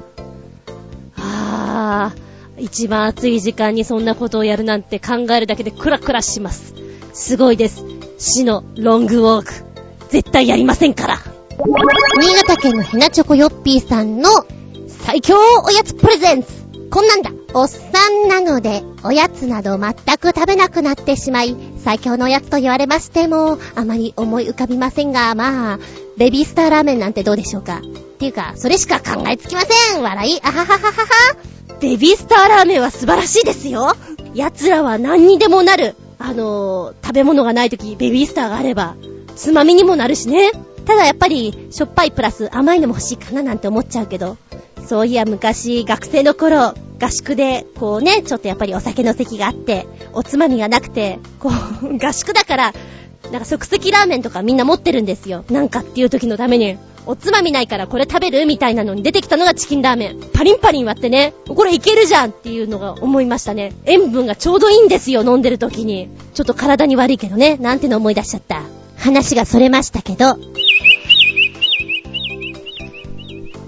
[1.17, 6.73] あー、一番暑い時間にそんなことをやるなんて考えるだけでクラクラします。
[7.13, 7.83] すごいです。
[8.17, 9.53] 死のロングウォーク。
[10.09, 11.17] 絶対やりませんから。
[12.19, 14.29] 新潟県のヘナチョコヨッピーさんの
[14.87, 16.49] 最強おやつプレゼンツ。
[16.89, 17.31] こんなんだ。
[17.53, 25.79] おっさんなので、おやつなど全く食べなくなってしまい、最強のおやつと言われましても、あまり思い浮かびませんが、まあ、
[26.17, 27.77] ベビースターラーメンなんてどうでしょうか。
[27.77, 30.01] っていうか、それしか考えつきません。
[30.01, 31.07] 笑い、あははははは。
[31.79, 33.95] ベビースターラーメンは素晴らしいですよ。
[34.35, 35.95] 奴らは何にでもなる。
[36.19, 38.95] あのー、食べ物がないとき、ベビースターがあれば、
[39.35, 40.51] つまみにもなるしね。
[40.85, 44.37] ただやっぱり、しょっぱいプラス甘いのも欲しいかななんて思っちゃうけど、
[44.85, 52.73] そういや昔、学生の頃、合宿で、こうね、ちょっとやっぱりお酒の席があって、おつまみがなくて、こう、 合宿だから、
[53.31, 55.45] なんか即席ラーメンとかみんな持ってるんですよ。
[55.49, 56.77] なんかっていう時のために。
[57.09, 58.45] おつまみないからこれ食べる？
[58.45, 60.19] みたいなのに出てきたのがチキンラーメン。
[60.31, 63.73] パリンパリン割ってね、これいけるじゃんっていうのが思いましたね。
[63.85, 66.07] 塩分がちょうどいいんですよ、飲んでる時に。
[66.35, 68.61] ちょっと体に悪いけどね、なんての思い出しちゃった。
[68.95, 70.37] 話がそれましたけど、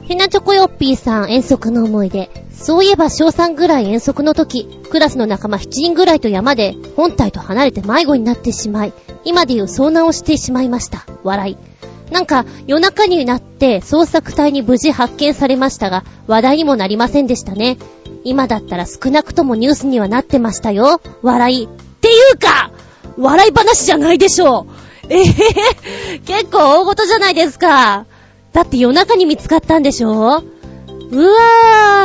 [0.08, 2.30] ヘナチョコヨッピーさん遠足の思い出。
[2.52, 8.94] そういえば小3ぐらい遠足の時、クラスの仲間7人ぐらいと山で本体と離れて迷子になってしまい、
[9.26, 11.08] 今でいう遭難をしてしまいました。
[11.24, 11.71] 笑い。
[12.12, 17.78] なんか夜中になって捜索隊に無事発見されましたが、話題にもなりませんでしたね。
[18.24, 21.02] 今だったら少なくともニュースにはなってましたよ。
[21.22, 21.66] 笑い。
[21.66, 21.68] っ
[22.02, 22.72] ていうか、
[23.18, 25.14] 笑い話じゃないでしょう。
[25.14, 28.06] ええー、結構大事じゃないですか。
[28.54, 30.44] だって夜中に見つかったんでしょうわ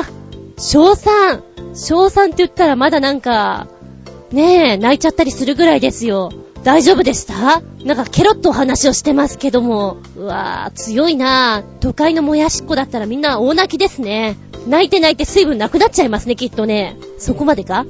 [0.03, 0.05] ぁ、
[0.57, 1.43] 小3。
[1.75, 3.67] 小3って言ったらまだなんか、
[4.31, 6.31] ねえ、泣いちゃったりするぐらいですよ。
[6.67, 7.61] 大丈夫でした？
[7.85, 9.99] なんかケロッとお話をしてますけども。
[10.17, 11.79] うわぁ、強いなぁ。
[11.79, 14.37] 都会のもやしっこだったらみんな大泣きですね。
[14.67, 16.97] 泣いて泣いて水分なくなっちゃいますね、きっとね。
[17.19, 17.87] そこまでか？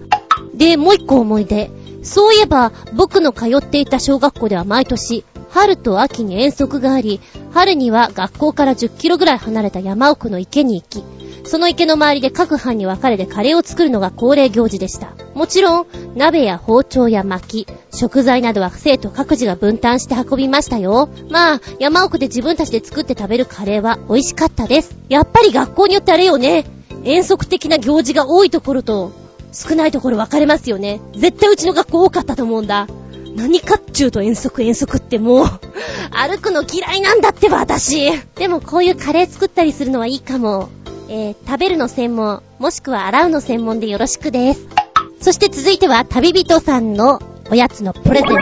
[0.53, 1.71] で、もう一個思い出。
[2.03, 7.23] そういえば、僕の通っていた小学校では毎年、春と秋に遠足があり、
[7.55, 11.03] 春には学校から10キロぐらい離れた山奥の池に行き、
[11.47, 15.13] その池の周りで各班に分かれてカレーを作るのが恒例行事でした。
[15.35, 15.87] もちろん、
[16.17, 21.09] 鍋や包丁や薪、食材などは生徒各自が分担して運びましたよ。
[21.31, 24.97] まあ、山奥で自分たちで作って食べるカレーは美味しかったです。
[25.09, 26.65] やっぱり学校によってあれよね。
[27.05, 29.13] 遠足的な行事が多いところと、
[29.53, 31.01] 少ないところ分かれますよね。
[31.15, 32.89] 絶対うちの学校多かったと思うんだ。
[33.37, 35.47] 何かっちゅうと遠足遠足ってもう
[36.11, 38.11] 歩くの嫌いなんだってば、私。
[38.35, 40.71] でもこういうカレー作ったりするのはいいかも。
[41.09, 44.67] えー、食べるの専門、もしくは洗うの専門でよろしくです。
[45.21, 48.35] そして続いては旅人さんのおやつのプレゼント。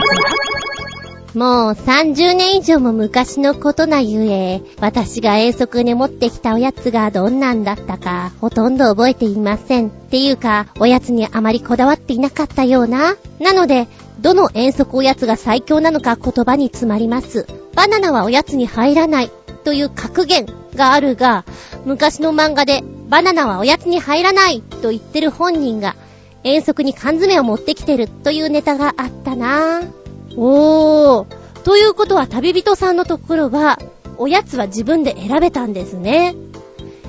[1.37, 9.89] もう30年以上も昔のことなゆえ、私が遠足に持ってきたおやつがどんなんだったか、ほとんど覚えていません。
[9.89, 13.17] っていうか、おやつにあまりこだわっていなかったような。
[13.39, 13.87] なので、
[14.21, 17.45] どの遠足おやつが最強なのか言葉に詰まります。
[17.75, 19.31] バナナはおやつに入らない
[19.65, 20.45] という格言
[20.75, 21.45] があるが、
[21.85, 25.95] 昔の漫画でバナナはおやつに入らないと言ってる本人が
[26.43, 30.37] 遠足に缶詰を持ってきてるというネタがあったなぁ。
[30.37, 31.61] おー。
[31.63, 33.79] ということは旅人さんのところは、
[34.17, 36.35] おやつは自分で選べたんですね。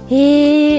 [0.08, 0.14] へ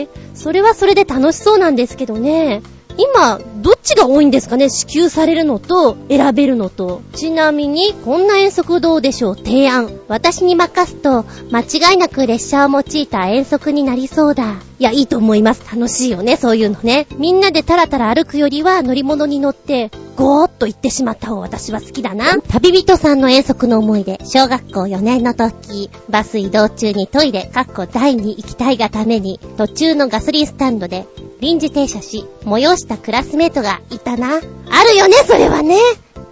[0.01, 0.07] ー。
[0.33, 2.61] それはそれで楽しそうなんですけどね。
[2.97, 4.69] 今、どっちが多いんですかね？
[4.69, 7.01] 支給されるのと、選べるのと。
[7.13, 9.35] ちなみに、こんな遠足どうでしょう？
[9.35, 9.91] 提案。
[10.07, 14.55] 私に任すと、間違いなく列車を用いた遠足になりそうだ。
[14.79, 15.63] いや、いいと思います。
[15.75, 17.07] 楽しいよね、そういうのね。
[17.17, 22.39] みんなでタラタラ歩くよりは乗り物に乗って、ゴーっと行ってしまった方私は好きだな。
[22.41, 31.05] 旅人さんの遠足の思い出、小学校4年の時、バス移動中にトイレ、かっこ台に行きたいがために、途中のガソリンスタンドで、
[31.39, 34.37] 臨時停車し、催したクラスメートがいたな。
[34.37, 34.39] あ
[34.83, 35.77] るよね、それはね。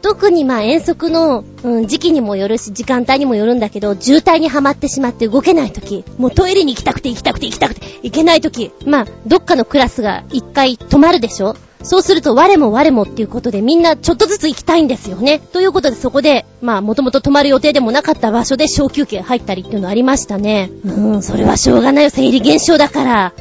[0.02, 15.40] 特にまあ遠足の、うん、時期にもよるし、時間帯にもよるんだけど、渋滞にはまってしまって動けない時、もうトイレに行きたくて行きたくて行きたくて行けない時、まあ、どっかのクラスが一回止まるでしょそうすると我も我もっていうことでみんなちょっとずつ行きたいんですよね。
[15.40, 20.72] ということでそこで、まあもともと泊まる予定でもなかった場所で小休憩入ったりっていうのありましたね。
[20.84, 23.34] うーん、それはしょうがないよ、生理現象だから。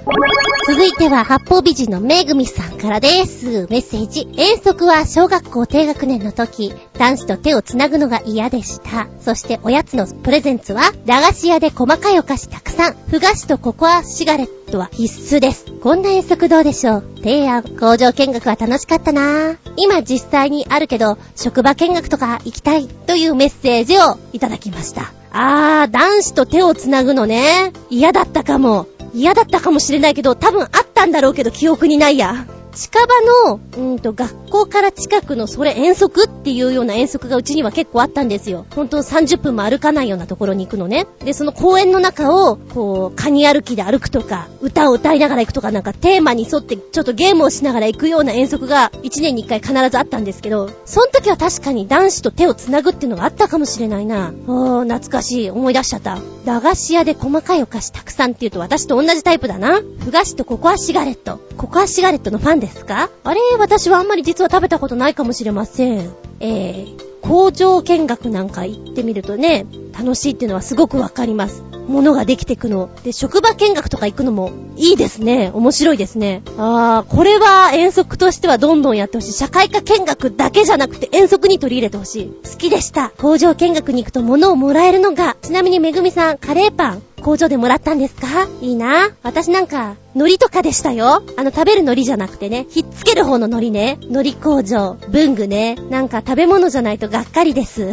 [0.66, 3.66] 続いては八方美人のめぐみさんからです。
[3.70, 4.28] メッセージ。
[4.36, 9.08] 遠足は小学校低学年の時、男子と手を繋ぐのが嫌でした。
[9.20, 15.66] そしておやつのプレゼンツは、駄菓子屋で細かいお菓子たくさん、ふ菓子とココアシガレットは必須です。
[15.82, 17.04] こんな遠足どうでしょう？
[17.18, 25.12] 提案、工場見学は楽しかったな今実際にあるけど、職場見学とか行きたいというメッセージをいただきました。
[25.32, 27.72] あー、男子と手をつなぐのね。
[27.90, 28.86] 嫌だったかも。
[29.14, 32.46] 嫌だったかもしれないけど、多分あったんだろうけど記憶にないや。
[32.74, 38.66] 近場の、うんと、学校から近くのそれ遠足っていうような遠足がうちには結構あったんですよ。
[38.74, 41.06] ほんと30分も歩かないようなところに行くのね。
[41.24, 54.32] で、その公園の中を、こう、カニ歩きで歩くとか、歌を歌いながら行くとかなんかテーマに沿ってちょっとゲームをしながら行くような遠足が1年に1回必ずあったんですけど、その時は確かに男子と手を繋ぐっていうのがあったかもしれないな。
[54.46, 55.50] おー、懐かしい。
[55.50, 56.18] 思い出しちゃった。
[56.44, 59.80] 駄菓子屋で細かいお菓子たくさんって言うと私と同じタイプだな。
[60.00, 61.40] ふ菓子とココアシガレット。
[61.56, 63.10] ココアシガレットのファンですか？
[63.24, 66.10] あれ、私はあんまり実は食べたことないかもしれません。
[66.40, 71.62] えー、工場見学なんか行ってみるとね、楽しいっていうのはすごくわかります。
[71.88, 72.88] ものができていくの。
[73.04, 75.50] で、職場見学とか行くのもいいですね。
[75.54, 76.42] 面白いですね。
[76.58, 79.32] あー、これは遠足としてはどんどんやってほしい。
[79.32, 82.32] 社会科見学だけじゃなくて遠足に取り入れてほしい。
[82.50, 83.10] 好きでした。
[83.18, 88.48] 工場見学に行くと物をもらえるのが、ちなみにめぐみさん、カレーパン、工場でもらったんですか？
[88.60, 89.10] いいな。
[89.22, 91.22] 私なんか、海苔とかでしたよ。
[91.36, 93.98] あの、食べる海苔じゃなくてね、ひっつける方の海苔ね。
[94.02, 95.76] 海苔工場、文具ね。
[95.90, 97.88] なんか食べ物じゃないとがっかりです。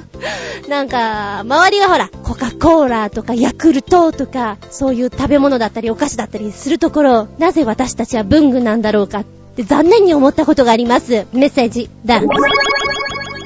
[0.68, 9.24] なんか、周りはほら、コカ・コーラとかヤクルトとか、そういう食べ物だったりお菓子だったりするところ、なぜ私たちは文具なんだろうかっ
[9.56, 11.26] て残念に思ったことがあります。
[11.32, 12.28] メッセージ、ダン。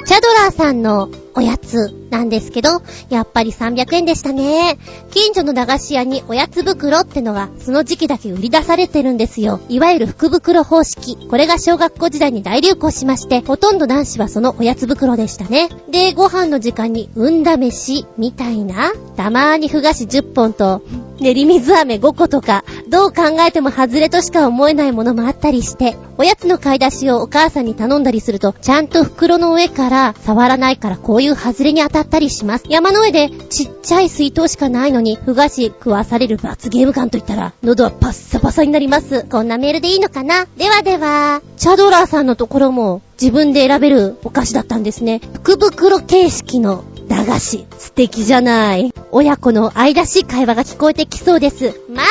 [0.06, 4.78] チャドラーさんのおやつなんですけど、やっぱり300円でしたね。
[5.10, 9.60] 近所の駄菓子屋におやつ袋ってのが、その時期だけ売り出されてるんですよ。
[9.68, 11.28] いわゆる福袋方式。
[11.28, 15.68] これが小学校時代に大流行しまして、ほとんど男子はそのおやつ袋でしたね。
[15.90, 20.82] で、ご飯の時間にうんだ飯みたいな、たまーにふ菓子10本と、
[21.20, 32.64] 練り水飴5個とか、どう考えても外れとしか思えないものもあったりして、おやつの買い出しをお母さんに頼んだりすると、ちゃんと袋の上から触らないからこういう外れに当たったりします。
[32.68, 39.24] 山の上でちっちゃい水筒しかないのに、ふ菓子食わされる罰ゲーム感といったら、喉はパッサパサになります。
[39.24, 40.46] こんなメールでいいのかな？
[40.56, 45.20] ではでは、チャドラーさんのところも自分で選べるお菓子だったんですね。
[45.34, 47.66] 福袋形式の駄菓子。
[47.78, 48.92] 素敵じゃない。
[49.12, 51.80] 親子の愛らしい会話が聞こえてきそうです。
[51.88, 52.02] マ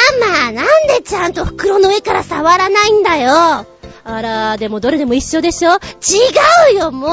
[0.45, 3.65] マ、なんでちゃんと袋の上から触らないんだよ。
[4.07, 5.71] あら、でもどれでも一緒でしょ？
[5.71, 5.77] 違
[6.73, 7.11] うよ、もう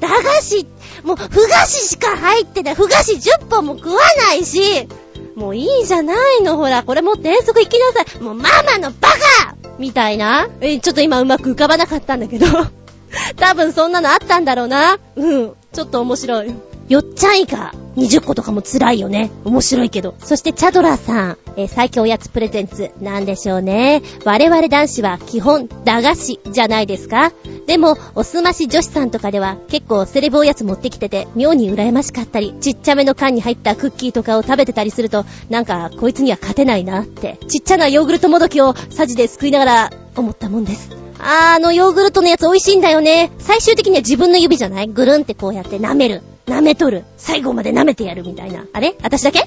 [0.00, 0.66] 駄菓子、
[1.02, 2.74] もう、ふ菓子しか入ってない。
[2.74, 4.88] ふ菓子10本も食わないし、
[5.34, 8.22] もういいじゃないの、ほら、これ持って遠足行きなさい。
[8.22, 10.48] もうママのバカみたいな。
[10.60, 12.46] え、ちょっと今うまく浮かばなかったんだけど。
[13.36, 14.98] 多分そんなのあったんだろうな。
[15.16, 15.52] うん。
[15.72, 16.54] ちょっと面白い。
[16.88, 19.30] よっちゃんイカ、20個とかも辛いよね。
[19.44, 20.14] 面白いけど。
[20.18, 24.02] そしてチャドラーさん、えー、最強おやつプレゼンツ、なんでしょうね。
[24.24, 27.32] 我々男子は基本、駄菓子じゃないですか
[27.66, 40.90] でも、おすまし女子さんとかでは結構セレブおやつ持ってきてて、妙に羨ましかったり、ちっちゃめの缶に入ったクッキーとかを食べてたりすると、なんか、こいつには勝てないなって、ちっちゃなヨーグルトもどきをサジですくいながら思ったもんです。
[41.22, 43.30] ああのヨーグルトのやつ美味しいんだよね。
[43.38, 44.88] 最終的には自分の指じゃない？
[44.88, 46.22] ぐるんってこうやって舐める。
[46.46, 47.04] 舐めとる。
[47.20, 48.64] 最後まで舐めてやるみたいな。
[48.72, 48.96] あれ？
[49.02, 49.46] 私だけ？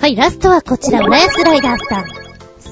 [0.00, 2.04] はい、ラストはこちら、浦安ライダーさん。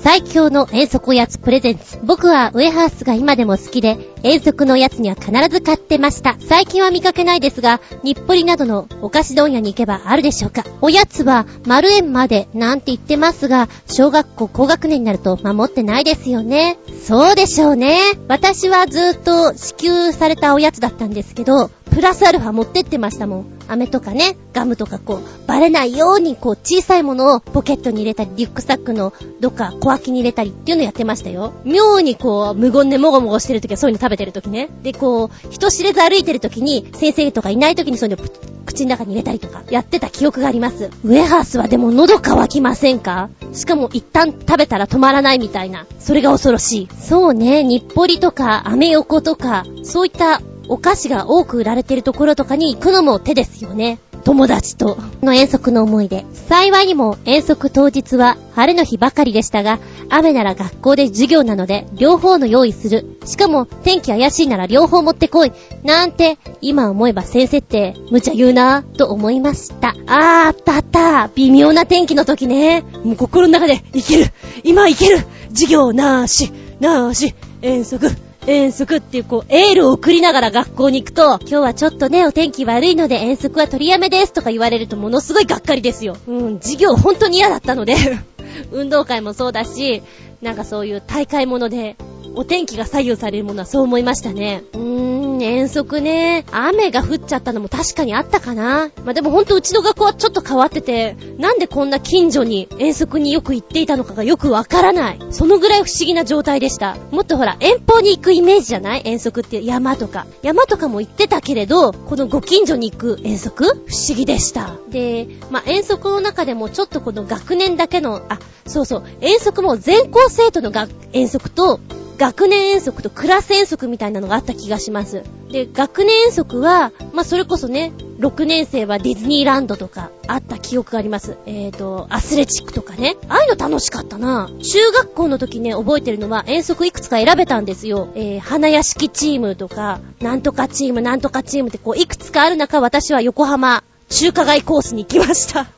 [0.03, 2.01] 最強の遠足おやつプレゼンツ。
[2.03, 6.37] 僕はウエハースが今でも好きで、遠足のおやつには必ず買ってました。
[6.41, 10.65] 最近は見かけないですが、日暮里などのお菓子問屋に行けばあるでしょうか。
[10.81, 16.79] おやつは丸円までなんて言ってますが、小学校高学年になると守ってないですよね。
[17.05, 17.99] そうでしょうね。
[18.27, 21.71] 私はずっと支給されたおやつだったんですけど、
[22.01, 23.47] プラスアルファ持ってってましたもん。
[23.69, 31.53] 飴とかね、ガムとかこう、バレないようにこう小さいものをポケットに入れたり、リュックサックのどっか小脇に入れたりっていうのやってましたよ。
[31.67, 34.71] 妙にこう、無言でもごもごしてるときはそういうの食べてるときね。
[34.83, 38.25] で、こう、人知れず歩いてるときに、先生とかいないときにそういうの
[38.65, 40.89] 口の中に入れたりとか、やってた記憶があります。
[41.05, 43.29] ウェハースはでも喉乾きませんか？
[43.53, 45.85] しかも一旦食べたら止まらないみたいな。
[45.99, 46.89] それが恐ろしい。
[46.99, 50.41] そうね、日暮里とか、アメ横とか、そういった
[50.71, 53.99] お菓子が多く売られてるところとかに行くのも手ですよね。
[54.23, 56.25] 友達との遠足の思い出。
[56.33, 63.19] 幸いにも遠足当日は晴れの日ばかりでしたが、雨なら学校で授業なので両方の用意する。
[63.25, 65.53] しかも天気怪しいなら両方持ってこい。
[65.83, 69.89] なんて、今思えば先生って無茶言うなぁと思いました。
[70.07, 71.29] あー、あったあった。
[71.35, 72.85] 微妙な天気の時ね。
[73.03, 74.31] もう心の中でいける。
[74.63, 75.19] 今いける。
[75.49, 78.30] 授業なーし、なーし、遠足。
[78.47, 86.17] 遠足っていうこう、エールを送りながら学校に行くと、今日はちょっとね、お天気悪いので遠足は取りやめですとか言われるとものすごいがっかりですよ。
[86.27, 87.95] うん、授業本当に嫌だったので
[88.73, 90.03] 運動会もそうだし、
[90.43, 91.97] なんかそういう大会もので、
[92.35, 94.63] お天気が左右されるものはそう思いましたね。
[94.73, 95.10] うーん、
[95.45, 96.45] 遠足ね。
[96.53, 98.91] 雨が降っちゃったのも確かにあったかな。
[99.05, 105.19] まあ、でもほんとうちの学校はちょっと変わってて、なんでこんな近所に遠足によく行っていたのかがよくわからない。
[105.31, 106.97] そのぐらい不思議な状態でした。
[107.11, 109.03] もっとほら、遠方に行くイメージじゃない？
[109.05, 110.27] 遠足って山とか。
[110.43, 113.65] 山とかも行ってたけれど、このご近所に行く遠足？
[113.65, 114.77] 不思議でした。
[114.91, 120.71] で、まあ、遠足の中でもちょっとこの学年だけの、あ、そうそう、遠足も全校生徒の
[121.13, 121.81] 遠足と、
[122.21, 125.25] 学年遠足とクラス遠足みたいなのがあった気がします。
[125.51, 131.39] で、学年遠足は、まあ、それこそね、6年生はディズニーランドとかあった記憶があります。
[131.47, 133.17] えーと、アスレチックとかね。
[133.31, 134.51] ああいうの楽しかったな。
[134.63, 138.09] 中学校の時ね、覚えてるのは遠足いくつか選べたんですよ。
[138.15, 145.69] えー、花屋敷チームとか、なんとかチーム、なんとかチームってこう、いくつかある中、私は横浜、中華街コースに行きました。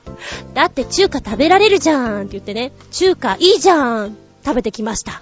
[0.55, 5.20] だって中華食べられるじゃんって言ってね、中華いいじゃん食べてきました。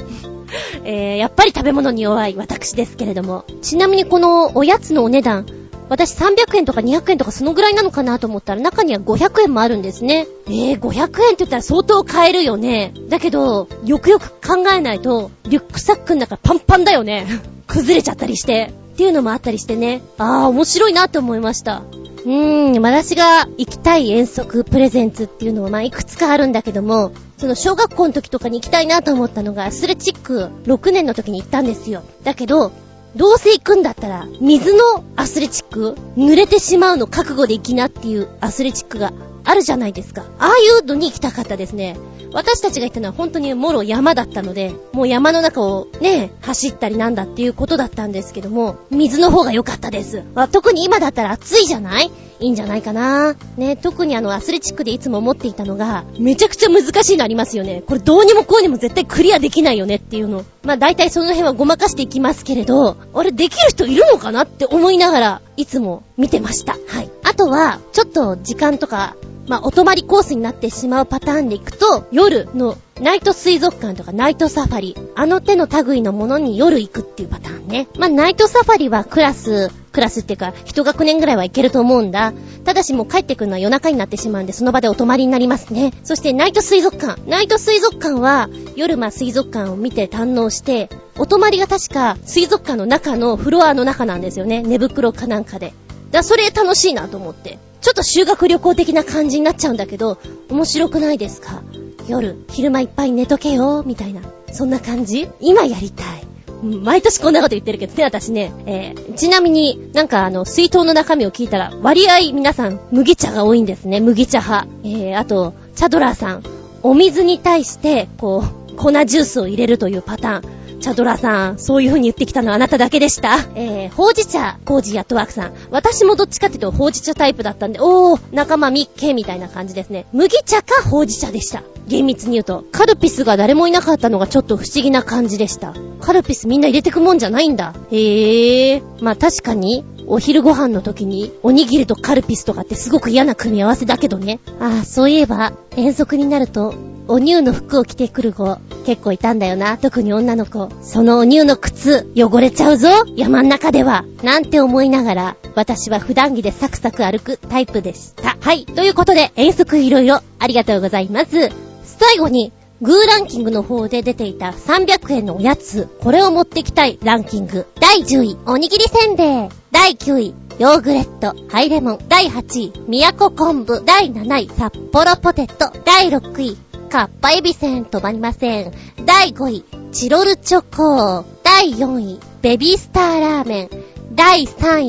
[0.85, 3.45] えー、やっぱり食べ物に弱い私ですけれども。
[3.63, 5.47] ちなみにこのおやつのお値段、
[5.91, 10.27] 私300円とか200円とかそのぐらいなのかなと思ったら中には500円もあるんですね。
[10.47, 12.95] えー、500円って言ったら相当買えるよね。
[13.09, 17.27] だけど、よくよく考えないと、リュックサックの中パンパンだよね。
[17.67, 18.73] 崩れちゃったりして。
[19.01, 20.03] っていうのもあったりしてね。
[20.19, 21.79] あー、面白いなって思いました。
[21.79, 32.03] うーん、私が行きたい遠足プレゼンツっていうのはまあいくつかあるんだけども、その小学校の時とかに行きたいなと思ったのがアスレチック6年の時に行ったんですよ。
[32.25, 32.73] だけど、
[33.17, 39.15] どうせ行くんだったら、水のアスレチック濡れてしまうの覚悟で行きなっていうアスレチックが
[39.45, 40.25] あるじゃないですか。
[40.39, 41.97] ああいうのに行きたかったですね。
[42.33, 50.23] 私たちが行ったのは本当にもろ山だったので、もう山の中をね、走ったりなんだっていうことだったんですけども、水の方が良かったです。
[50.53, 52.11] 特に今だったら暑いじゃない？
[52.39, 53.37] いいんじゃないかな。
[53.59, 57.83] ね、特にあのアスレチックでいつも思っていたのが、めちゃくちゃ難しいのありますよね。
[57.87, 60.45] これどうにもこうにも絶対クリアできないよねっていうの。
[60.63, 66.79] まあ大体その辺はごまかしていきますけれど、あれできる人いるのかなって思いながら、いつも見てました。
[66.87, 67.11] はい。
[67.25, 69.17] あとは、ちょっと時間とか、
[69.51, 77.89] まあ、お泊まりコースになってしまうパターンで行くと、夜のナイト水族館とかナイトサファリ、あの手の類のものに夜行くっていうパターンね。
[77.99, 82.33] まあ、ナイトサファリはクラス、クラスっていうか、一学年ぐらいは行けると思うんだ。
[82.65, 85.93] ただしもう帰ってくるのは夜中になってしまうんで、その場でお泊まりになりますね。
[86.05, 87.21] そしてナイト水族館。
[87.29, 94.63] ナイト水族館は、夜まあ水族館を見て堪能して、お泊まりが確か水族館の中のフロアの中なんですよね。
[94.63, 95.73] 寝袋かなんかで。
[96.11, 97.59] だ、それ楽しいなと思って。
[97.81, 100.19] ちょっと修学旅行的な感じになっちゃうんだけど、
[100.51, 101.63] 面白くないですか？
[102.09, 104.21] 夜、昼間いっぱい寝とけよ、みたいな。
[104.53, 105.29] そんな感じ？
[105.41, 106.27] 今やりたい。
[106.63, 108.53] 毎年こんなこと言ってるけどね、私ね。
[108.67, 114.01] えー、ちなみになんかあの、水筒の中身を聞いたら、割合皆さん、麦茶が多いんですね。
[114.01, 114.69] 麦茶派。
[114.85, 116.43] えー、あと、チャドラーさん。
[116.83, 120.60] お水に対して、こう、粉ジュースを入れるというパターン。
[120.81, 123.37] チャドラさん、そういう風に言ってきたのはあなただけでした。
[123.55, 125.55] えー、ほうじ茶、コージやットワークさん。
[125.71, 130.07] 私もどっちかっていうとほうじ茶タイプだったんで、おー、仲間みっけみたいな感じですね。
[130.13, 131.63] 麦茶かほうじ茶でした。
[131.87, 135.75] 厳密に言うと、カルピスが誰もいなかったのがちょっと不思議な感じでした。
[136.01, 137.75] カルピスみんな入れてくもんじゃないんだ。
[137.91, 138.83] へえ。
[139.01, 144.41] まあ確かに、お昼ご飯の時に、おにぎりとカルピスとかってすごく嫌な組み合わせだけどね。
[144.59, 146.75] ああ、そういえば、遠足になると、
[147.11, 148.57] お乳の服を着てくる子、
[148.87, 149.79] 結構いたんだよな。
[149.79, 150.69] 特に女の子。
[150.81, 154.05] そのお乳の靴、汚れちゃうぞ山ん中では。
[154.23, 158.37] なんて思いながら、私は普段着でサクサク歩くタイプでした。
[158.41, 158.65] はい。
[158.65, 161.51] ということで、遠足いろいろありがとうございます。
[161.83, 167.67] 最後に、グーランキングの方で出ていた300円のおやつ、これを持ってきたいランキング。
[167.81, 169.49] 第10位、おにぎりせんべい。
[169.73, 171.99] 第9位、ヨーグレット、ハイレモン。
[172.09, 173.83] 第8位、宮古昆布。
[173.85, 175.73] 第7位、札幌ポテト。
[175.85, 176.57] 第6位、
[176.91, 178.73] かっぱえびせん止まりません。
[179.07, 181.25] 第5位、チロルチョコ。
[181.45, 183.71] 第4位、ベビースターラーメン。
[184.13, 184.81] 第3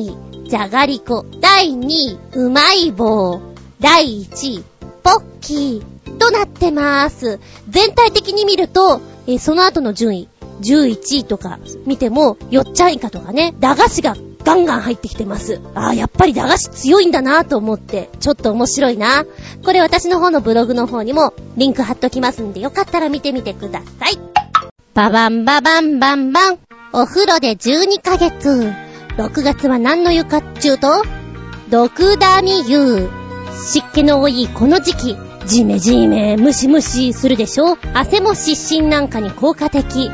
[0.42, 1.24] 位、じゃがりこ。
[1.40, 3.40] 第2位、うまい棒。
[3.78, 4.64] 第1位、
[5.04, 5.92] ポッキー。
[6.18, 7.38] となってまーす。
[7.68, 10.28] 全体的に見ると、えー、その後の順位、
[10.62, 15.60] 11位とか見ても、よっちゃんいかとかね、駄菓子がガンガン入ってきてます。
[15.74, 19.24] ああ、やっぱり駄菓子強いんだなと思って、ちょっと面白いな。
[19.64, 24.18] これ私の方のブログの方にもリンク貼っときますんで、よかったら見てみてください。
[24.94, 26.58] ババンババンバンバン。
[26.92, 28.72] お風呂で12ヶ月。
[29.16, 31.02] 6月は何の湯かっちゅうと、
[31.70, 33.08] 毒ダミ湯。
[33.64, 37.78] 湿気の多いこの時期、ジメジメ、ムシムシするでしょ？
[37.94, 40.10] 汗も湿疹なんかに効果的。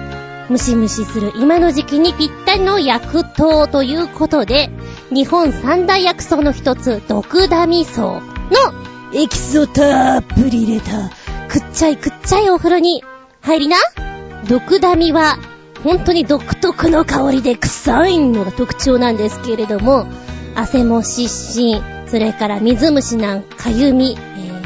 [0.49, 4.71] ムシムシする今の時期にぴったりの薬湯ということで、
[5.11, 8.21] 日本三大薬草の一つ、毒ダミ草の
[9.15, 11.11] エキスをたっぷり入れた、
[11.49, 13.03] くっちゃいくっちゃいお風呂に
[13.41, 13.77] 入りな。
[14.49, 15.39] 毒ダミは、
[15.85, 20.07] 本当に独特の香りで臭いのが特徴なんですけれども、
[20.55, 24.17] 汗も湿疹、それから水虫なんかゆみ、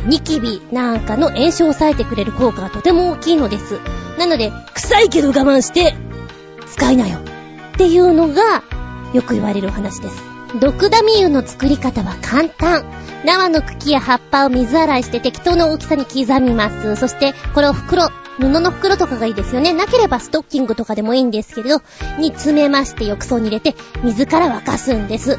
[0.06, 3.78] ニキビなんかの炎症を抑えてくれる効果がとても大きいのです。
[4.18, 5.94] なので、臭いけど我慢して、
[6.66, 7.18] 使いなよ。
[7.74, 8.62] っていうのが、
[9.12, 10.22] よく言われる話です。
[10.60, 12.84] 毒ダミ油の作り方は簡単。
[13.24, 16.96] 生の茎や葉っぱを水洗いして適当な大きさに刻みます。
[16.96, 18.08] そして、これを袋、
[18.38, 19.72] 布の袋とかがいいですよね。
[19.72, 21.82] なければストッキングとかでもいいんですけれど、
[22.18, 25.38] に詰めまして浴槽に入れて、水から沸かすんです。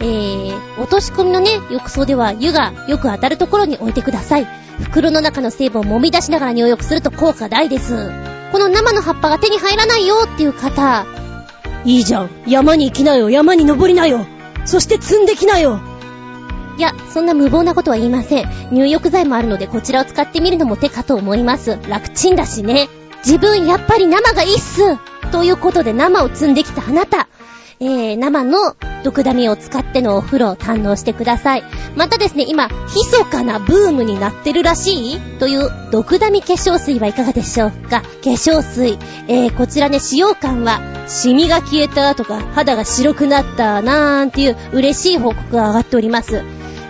[0.00, 4.46] えー、落とし込みのね、浴槽では湯がよく当たるところに置いてください。
[4.80, 8.10] 袋の中の成分を揉み出しながら入浴すると効果大です。
[8.52, 11.06] この生の葉っぱが手に入らないよっていう方、
[11.84, 12.30] いいじゃん。
[12.46, 13.28] 山に行きなよ。
[13.28, 14.26] 山に登りなよ。
[14.64, 15.80] そして積んできなよ。
[16.78, 18.48] いや、そんな無謀なことは言いません。
[18.72, 21.78] 入浴剤もあるのでこちらを使ってみるのも手かと思います。
[21.88, 22.88] 楽ちんだしね。
[23.24, 24.80] 自分やっぱり生がいいっす
[25.30, 27.28] ということで生を積んできたあなた。
[27.80, 31.62] えー、生の毒ダミを使ってのお風呂を堪能してください。
[31.96, 38.00] またですね、今、密かなブームになってるらしいという毒ダミ化粧水はいかがでしょうか？
[38.00, 38.98] 化粧水。
[39.28, 46.42] えー、こちらね、使用感は、シミが消えたとか、肌が白くなったなーんていう嬉しい報告が上がっております。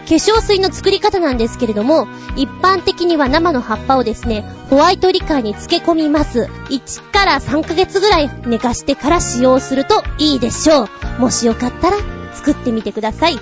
[0.04, 6.48] 化粧水の作り方なんですけれども、一般的には生の葉っぱをですね、ホワイトリカーに漬け込みます。
[6.68, 10.88] 1から3ヶ月ぐらい寝かしてから使用するといいでしょう。
[11.20, 11.96] もしよかったら
[12.34, 13.38] 作ってみてください。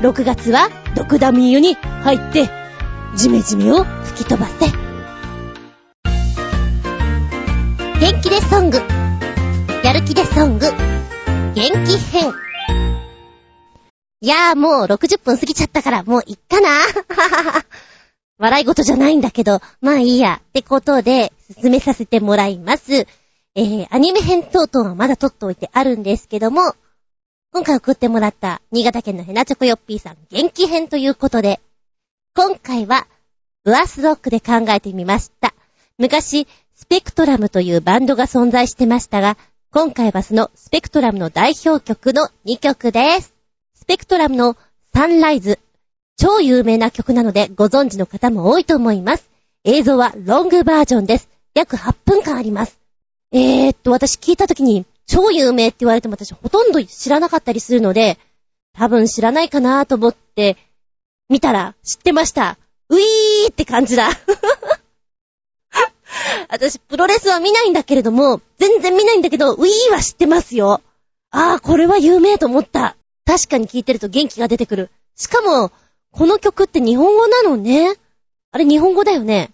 [0.00, 2.48] 6月は毒ダミ湯に入って、
[3.14, 4.66] ジメジメを吹き飛ばせ。
[8.00, 8.78] 元気でソング。
[9.84, 10.66] やる気でソング。
[11.54, 12.47] 元気編。
[14.20, 16.70] いやーもう60分過ぎちゃったからもういっかな
[18.38, 20.40] 笑い事じゃないんだけど、まあいいや。
[20.48, 23.06] ってことで、進めさせてもらいます。
[23.56, 26.62] えー、アニメ編等々はまだ撮っておいてあるんですけども、
[27.52, 31.60] 今回送ってもらった新潟県のヘナチョコヨッピーさん元気編ということで、
[32.36, 33.08] 今回は、
[33.64, 35.52] ブアスロックで考えてみました。
[35.98, 36.46] 昔、
[36.76, 39.36] スペクトラムというバンドが存在してましたが、
[39.72, 43.37] 今回はそのスペクトラムの代表曲の2曲です。
[43.88, 44.54] ペクトラムの
[44.92, 45.58] サンライズ。
[46.18, 49.30] 超有名な曲なのでご存知の方も多いと思います。
[49.64, 51.30] 映像はロングバージョンです。
[51.54, 52.78] 約8分間あります。
[53.32, 58.18] えー、っと、私聞いた時に超有名って言われても私ほとんど知らなかったりするので、
[58.74, 60.58] 多分知らないかなと思って
[61.30, 62.58] 見たら知ってました。
[62.90, 64.10] ウィーって感じだ。
[66.50, 70.82] 私、プロレスは見ないんだけれども、全然見ないんだけど、ウィーは知ってますよ。
[71.30, 72.97] ああ、これは有名と思った。
[73.28, 74.90] 確かに聴いてると元気が出てくる。
[75.14, 75.70] しかも、
[76.12, 77.94] この曲って日本語なのね。
[78.52, 79.50] あれ日本語だよね。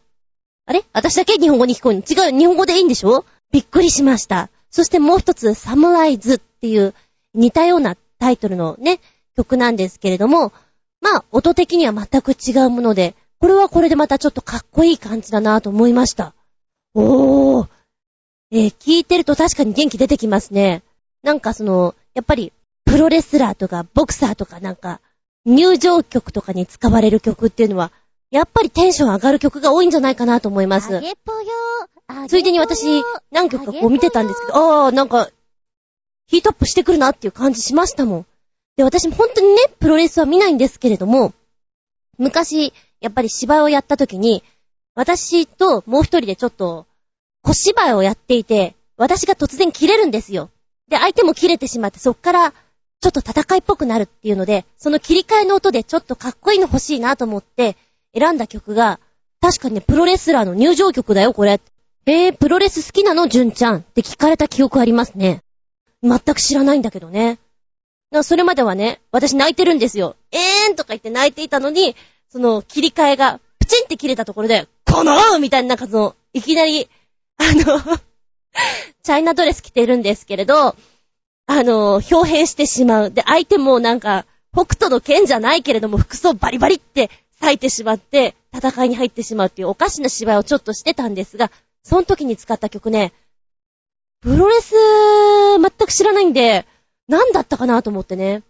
[0.64, 0.84] あれ？
[0.92, 3.24] 私だけ日本語に聞こえる違う、日本語でいいんでしょ？
[3.50, 4.48] びっくりしました。
[4.70, 6.94] そしてもう一つ、サムライズっていう
[7.34, 9.00] 似たようなタイトルのね、
[9.36, 10.52] 曲なんですけれども、
[11.00, 16.32] まあ、音的には全く違うもので、これはこれでまたちょっとかっこいい感じだなと思いました。
[16.94, 17.68] おー。
[18.52, 20.84] えー、聞いてると確かに元気出てきますね。
[21.24, 22.52] なんかその、やっぱり
[22.94, 25.00] プロレスラーとかボクサーとかなんか、
[25.44, 27.90] 入場曲とかに使われる曲っていうのは、
[28.30, 31.00] やっぱりテンション上がる曲が多いんじゃないかなと思います。
[32.28, 35.28] ついでに私、何曲かこう見てたんですけど、あー、なんか、
[36.28, 38.26] ヒートアップしてくるなっていう感じしましたもん。
[38.76, 41.32] で、私も本当にね、プロレスは見ないんですけれども、
[42.16, 44.44] 昔、やっぱり芝居をやった時に、
[44.94, 46.86] 私ともう一人でちょっと、
[47.42, 50.48] 小芝居をやっていて、私が突然切れるんですよ。
[50.88, 52.54] で、相手も切れてしまって、そっから
[53.04, 57.76] ちょっと戦いっぽくなるっていうので、その切り替えの音でちょっとかっこいいの欲しいなと思って
[58.18, 58.98] 選んだ曲が、
[59.42, 61.60] 確かにね、プロレスラーの入場曲だよ、これ。
[62.06, 63.28] えー、プロレス好きなの？
[63.28, 65.42] 純ちゃんって聞かれた記憶ありますね。
[66.02, 67.38] 全く知らないんだけどね。
[68.22, 70.16] それまではね、私泣いてるんですよ。
[70.32, 71.96] えーんとか言って泣いていたのに、
[72.30, 76.88] その切り替えがプチンって切れたところで、このーみたいななんかその、いきなり、
[77.36, 77.82] あの
[79.02, 80.74] チャイナドレス着てるんですけれど、
[81.46, 83.10] あの、表変してしまう。
[83.10, 91.50] で、相手もなんか、北斗の剣じゃないけれども、服装バリバリって裂いてしまって、戦いに入ってしまうっていうおかしな芝居をちょっとしてたんですが、
[91.82, 93.12] その時に使った曲ね、
[94.22, 94.72] プロレス、
[95.58, 96.66] 全く知らないんで、
[97.08, 98.42] 何だったかなと思ってね。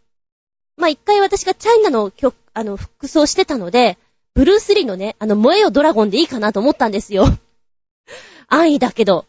[0.77, 3.99] まあ、一回私がチャイナの曲、あの、服装してたので、
[4.35, 7.27] ブルースリーのね、あの、燃えよドラゴンでいいかなと思ったんですよ。
[8.49, 9.27] 安易だけど。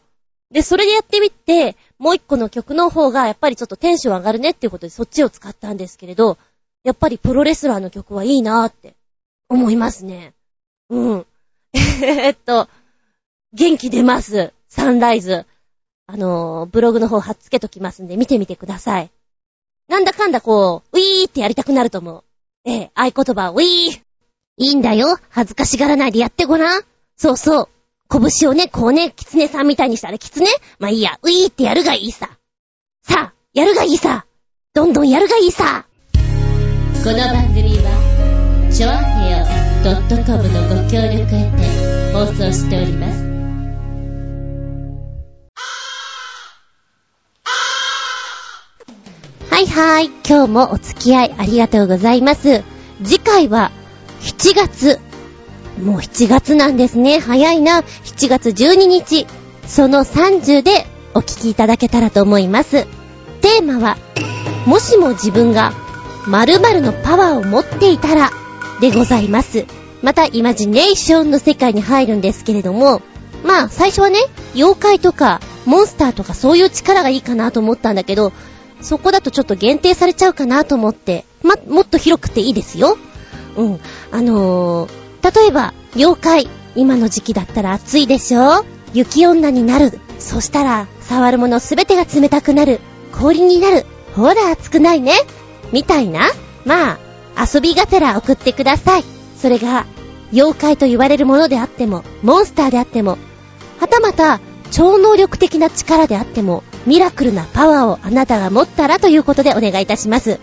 [0.52, 6.38] で、それでやってみて、もう一個の曲の方がやっぱりちょっとテンション上がるねっていうことでそっちを使ったんですけれど、
[6.84, 8.94] やっぱりプロレスラーの曲はいいなーって
[9.48, 10.34] 思いますね。
[10.90, 11.26] うん。
[11.74, 12.68] えっと、
[13.52, 14.52] 元気出ます。
[14.68, 15.46] サンライズ。
[16.06, 19.10] あのー、ブログの方貼っつけときますんで見てみてください。
[19.88, 22.24] なんだかんだこう、ウィーってやりたくなると思う。
[22.64, 24.00] ええ、合言葉、ウィー
[24.58, 25.18] いいんだよ。
[25.30, 26.82] 恥ずかしがらないでやってごらん。
[27.16, 27.68] そうそう。
[28.08, 30.48] 拳をね、こうね、キツネさんみたいにしたらキツネ
[30.78, 32.30] まあいいや、ウィーってやるがいいさ。
[33.02, 34.26] さあ、やるがいいさ。
[34.74, 35.86] どんどんやるがいいさ。
[37.02, 39.46] この番組は、ちょあへよ
[40.26, 43.26] .com のご協力へて放送しております。
[49.50, 52.62] はいはい、今日もお付き合いありがとうございます。
[53.02, 53.70] 次回は
[54.20, 55.00] 7月
[55.82, 57.18] もう7月なんですね。
[57.18, 57.80] 早いな。
[57.80, 59.26] 7月12日、
[59.66, 62.86] その30でお聞きいただけたらと思います。
[63.42, 63.96] テーマは、
[64.66, 65.72] もしも自分が
[66.26, 68.30] 〇〇のパワーを持っていたら
[68.80, 69.66] でございます。
[70.02, 73.02] また、イマジネーションの世界に入るんですけれども、
[73.44, 74.18] まあ、最初はね、
[74.54, 78.32] 妖怪とか、モンスターとかそういう力がいいかなと思ったんだけど、
[78.80, 82.98] そこだとちょっと限定されちゃうかなと思って、ま、もっと広くていいですよ。
[83.56, 83.80] うん。
[84.12, 84.90] あのー、
[85.34, 86.48] 例えば、妖怪。
[86.76, 88.64] 今の時期だったら暑いでしょ？
[88.92, 89.98] 雪女になる。
[90.18, 92.80] そしたら、触るものすべてが冷たくなる。
[93.12, 93.86] 氷になる。
[94.14, 95.14] ほら暑くないね。
[95.72, 96.28] みたいな。
[96.64, 96.98] まあ、
[97.52, 99.04] 遊びがてら送ってください。
[99.36, 99.86] それが、
[100.32, 103.18] 妖怪と言われるものであっても、モンスターであっても、
[103.80, 110.40] はたまた、超能力的な力であっても、ミラクルなパワーをあなたが持ったらということでお願いいたします。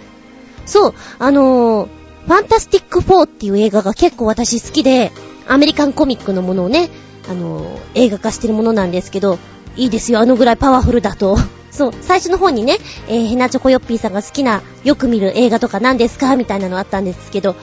[0.66, 1.90] そう、あのー、
[2.26, 5.12] ファンタスティック4っていう映画が結構私好きで、
[5.48, 6.90] アメリカンコミックのものをね、
[7.30, 9.38] あの、映画化してるものなんですけど、
[9.76, 11.38] いいですよ、あのぐらいパワフルだと。
[11.72, 16.36] そう、最初の方にね、えー、ヘナチョコヨッピーさんが好きな、よく見る映画とか何ですか？
[16.36, 17.56] みたいなのあったんですけど、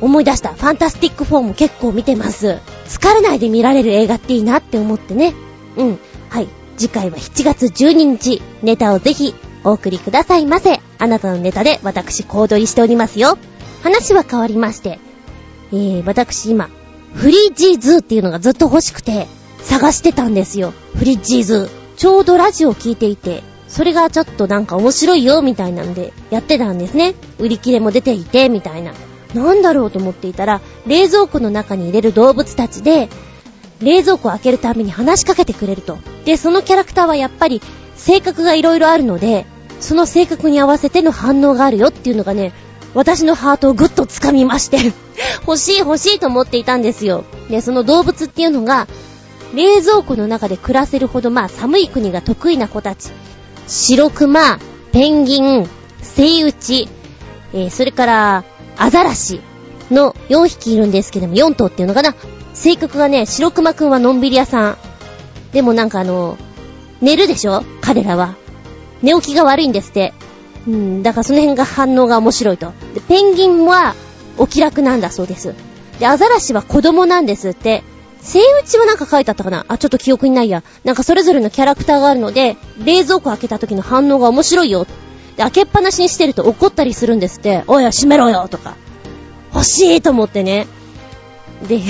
[0.00, 0.50] 思い出した。
[0.50, 2.58] ファンタスティック4も結構見てます。
[2.88, 5.34] 疲れないで見られる映画っていいなって思ってね。
[5.76, 5.98] うん。
[6.28, 6.48] はい。
[6.76, 10.80] 次回は7月12日、ネタをぜひお送りくださいませ。
[10.98, 13.38] あなたのネタで私小躍りしておりますよ。
[13.84, 14.98] 話は変わりまして、
[15.70, 16.70] えー、私今、
[17.12, 19.26] フリージーズっていうのがずっと欲しくて、
[19.60, 20.72] 探してたんですよ。
[20.96, 21.70] フリージーズ。
[21.98, 27.14] ちょうどラジオを聞いていて、それがちょっとなんか面白いよ、みたいなんで、やってたんですね。
[27.38, 28.94] 売り切れも出ていて、みたいな。
[29.34, 33.10] なんだろうと思っていたら、冷蔵庫の中に入れる動物たちで、
[33.80, 35.98] 冷蔵庫を開けるために話しかけてくれると。
[36.24, 37.60] で、そのキャラクターはやっぱり
[37.96, 39.44] 性格が色々あるので、
[39.78, 42.54] その性格に合わせての反応があるよっていうのがね、
[42.94, 44.92] 私のハートをぐっと掴みまして
[45.46, 47.24] 欲しい欲しいと思っていたんですよ。
[47.50, 48.86] で、その動物っていうのが、
[49.54, 53.10] 冷蔵庫の中で暮らせるほどまあ寒い国が得意な子たち。
[53.66, 54.58] 白熊、
[54.92, 55.68] ペンギン、
[56.02, 56.88] セイウチ、
[57.52, 58.44] えー、それから、
[58.76, 59.40] アザラシ
[59.90, 62.14] の4匹いるんですけども、4頭っていうのかな。
[62.52, 64.76] 性格がね、白熊くんはのんびり屋さん。
[65.52, 66.36] でもなんかあの、
[67.00, 67.64] 寝るでしょ？
[67.80, 68.34] 彼らは。
[69.02, 70.14] 寝起きが悪いんですって。
[70.66, 72.72] うん、だからその辺が反応が面白いと。
[72.94, 73.94] で、ペンギンは
[74.38, 75.54] お気楽なんだそうです。
[75.98, 77.82] で、アザラシは子供なんですって。
[78.20, 79.66] セイウチはなんか書いてあったかな？
[79.68, 80.62] あ、ちょっと記憶にないや。
[80.82, 84.86] なんかそれぞれのキャラクターがあるので、冷蔵庫開けた時の反応が面白いよ。
[85.36, 87.64] で、開けっぱなしにしてると怒ったりするんですって。
[87.66, 88.76] おい、閉めろよとか。
[89.52, 90.66] 欲しいと思ってね。
[91.68, 91.80] で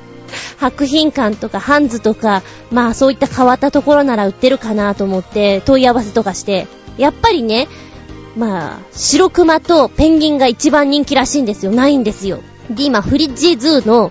[0.58, 6.66] 博品館とかハンズとか、まあそういった変わったところなら売ってるかなと思って問い合わせとかして、
[6.96, 7.68] やっぱりね、
[8.36, 11.72] まあ、白熊とペンギンが一番人気らしいんですよ。
[11.72, 12.40] ないんですよ。
[12.70, 14.10] で、今、フリッジーズーの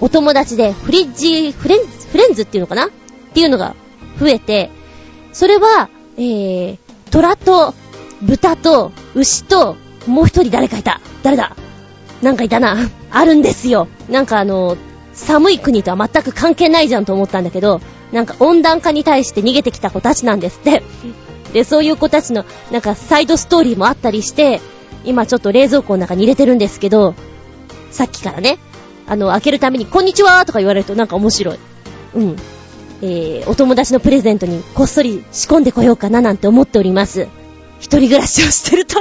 [0.00, 2.86] お友達で、フリッジー、フレンズ、フレンズっていうのかな？
[2.86, 2.90] っ
[3.34, 3.74] ていうのが
[4.18, 4.70] 増えて、
[5.32, 6.78] それは、えー、
[7.10, 7.74] 虎と、
[8.22, 11.00] 豚と、牛と、もう一人誰かいた。
[11.22, 11.54] 誰だ？
[12.22, 12.76] なんかいたな。
[13.10, 13.88] あるんですよ。
[14.08, 14.76] なんかあの、
[15.12, 17.80] 寒い国とは全く関係ないじゃんと思ったんだけど、
[18.12, 20.82] なんか温暖化に対して逃げてきた子たちなんですって。
[21.52, 24.60] で、そういう子たちの、なんかサイドストーリーもあったりして、
[25.04, 27.14] 今ちょっと冷蔵庫の中に入れてるんですけど、
[27.90, 28.58] さっきからね、
[29.06, 31.58] あの、開けるために、こんにちはとか言われるとなんか面白い。
[32.14, 32.36] うん。
[33.02, 37.28] えー、お友達のプレゼントにこっそり仕込んでこようかななんて思っております。
[37.78, 38.96] 一人暮らしをしてると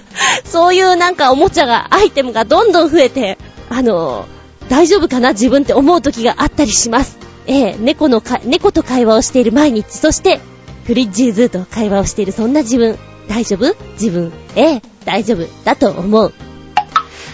[0.44, 3.38] そういうなんかおもちゃが、アイテムがどんどん増えて、
[3.68, 7.18] あのー、大丈夫かな自分って思う時があったりします。
[7.46, 10.40] えー、猫のか、猫と会話をしている毎日、そして、
[10.84, 12.98] フリッジーズーと会話をしているそんな自分。
[13.28, 13.74] 大丈夫？
[13.92, 14.32] 自分？
[14.56, 15.46] ええ、大丈夫。
[15.64, 16.32] だと思う。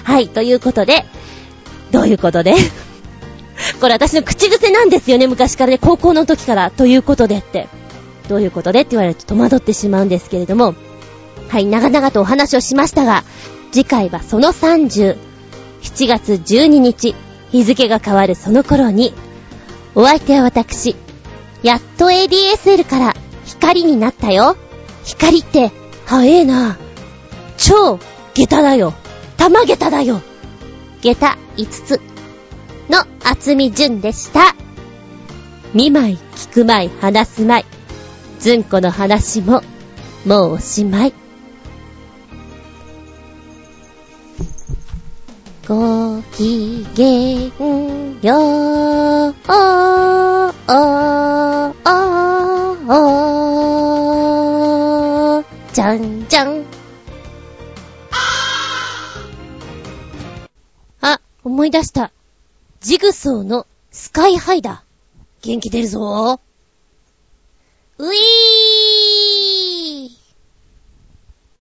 [0.05, 1.05] はい、ということで、
[1.91, 2.55] どういうことで？
[3.81, 7.69] これ私の口癖なんですよね、昔からね、高校の時から、ということでって。
[8.29, 10.75] どういうことでって言われると戸惑ってしまうんですけれども、
[11.49, 13.25] はい、長々とお話をしましたが、
[13.73, 15.17] 次回はその30、
[15.83, 17.15] 7月12日、
[17.53, 19.15] 日付が変わるその頃に、
[19.95, 20.95] お相手は私、
[21.63, 23.17] やっと ADSL から
[23.59, 24.57] 光になったよ。
[25.05, 25.73] 光って、
[26.07, 26.77] 早えな。
[27.57, 27.99] 超、
[28.35, 28.95] 下駄だよ。
[29.37, 30.21] 玉下駄だよ。
[31.03, 32.01] 下駄5つ
[32.89, 34.55] の厚み順でした。
[35.75, 37.65] 見舞い、聞く舞い、話す舞い。
[38.41, 39.63] ずんこの話も、
[40.25, 41.13] もうおしまい。
[45.67, 49.39] ごきげんよう。
[52.91, 55.45] おー
[55.75, 56.65] じゃんじゃん。
[61.03, 62.13] あ、思い出した。
[62.81, 64.85] ジグソーのスカイハイだ。
[65.43, 66.41] 元気出るぞ。
[67.99, 69.68] ういー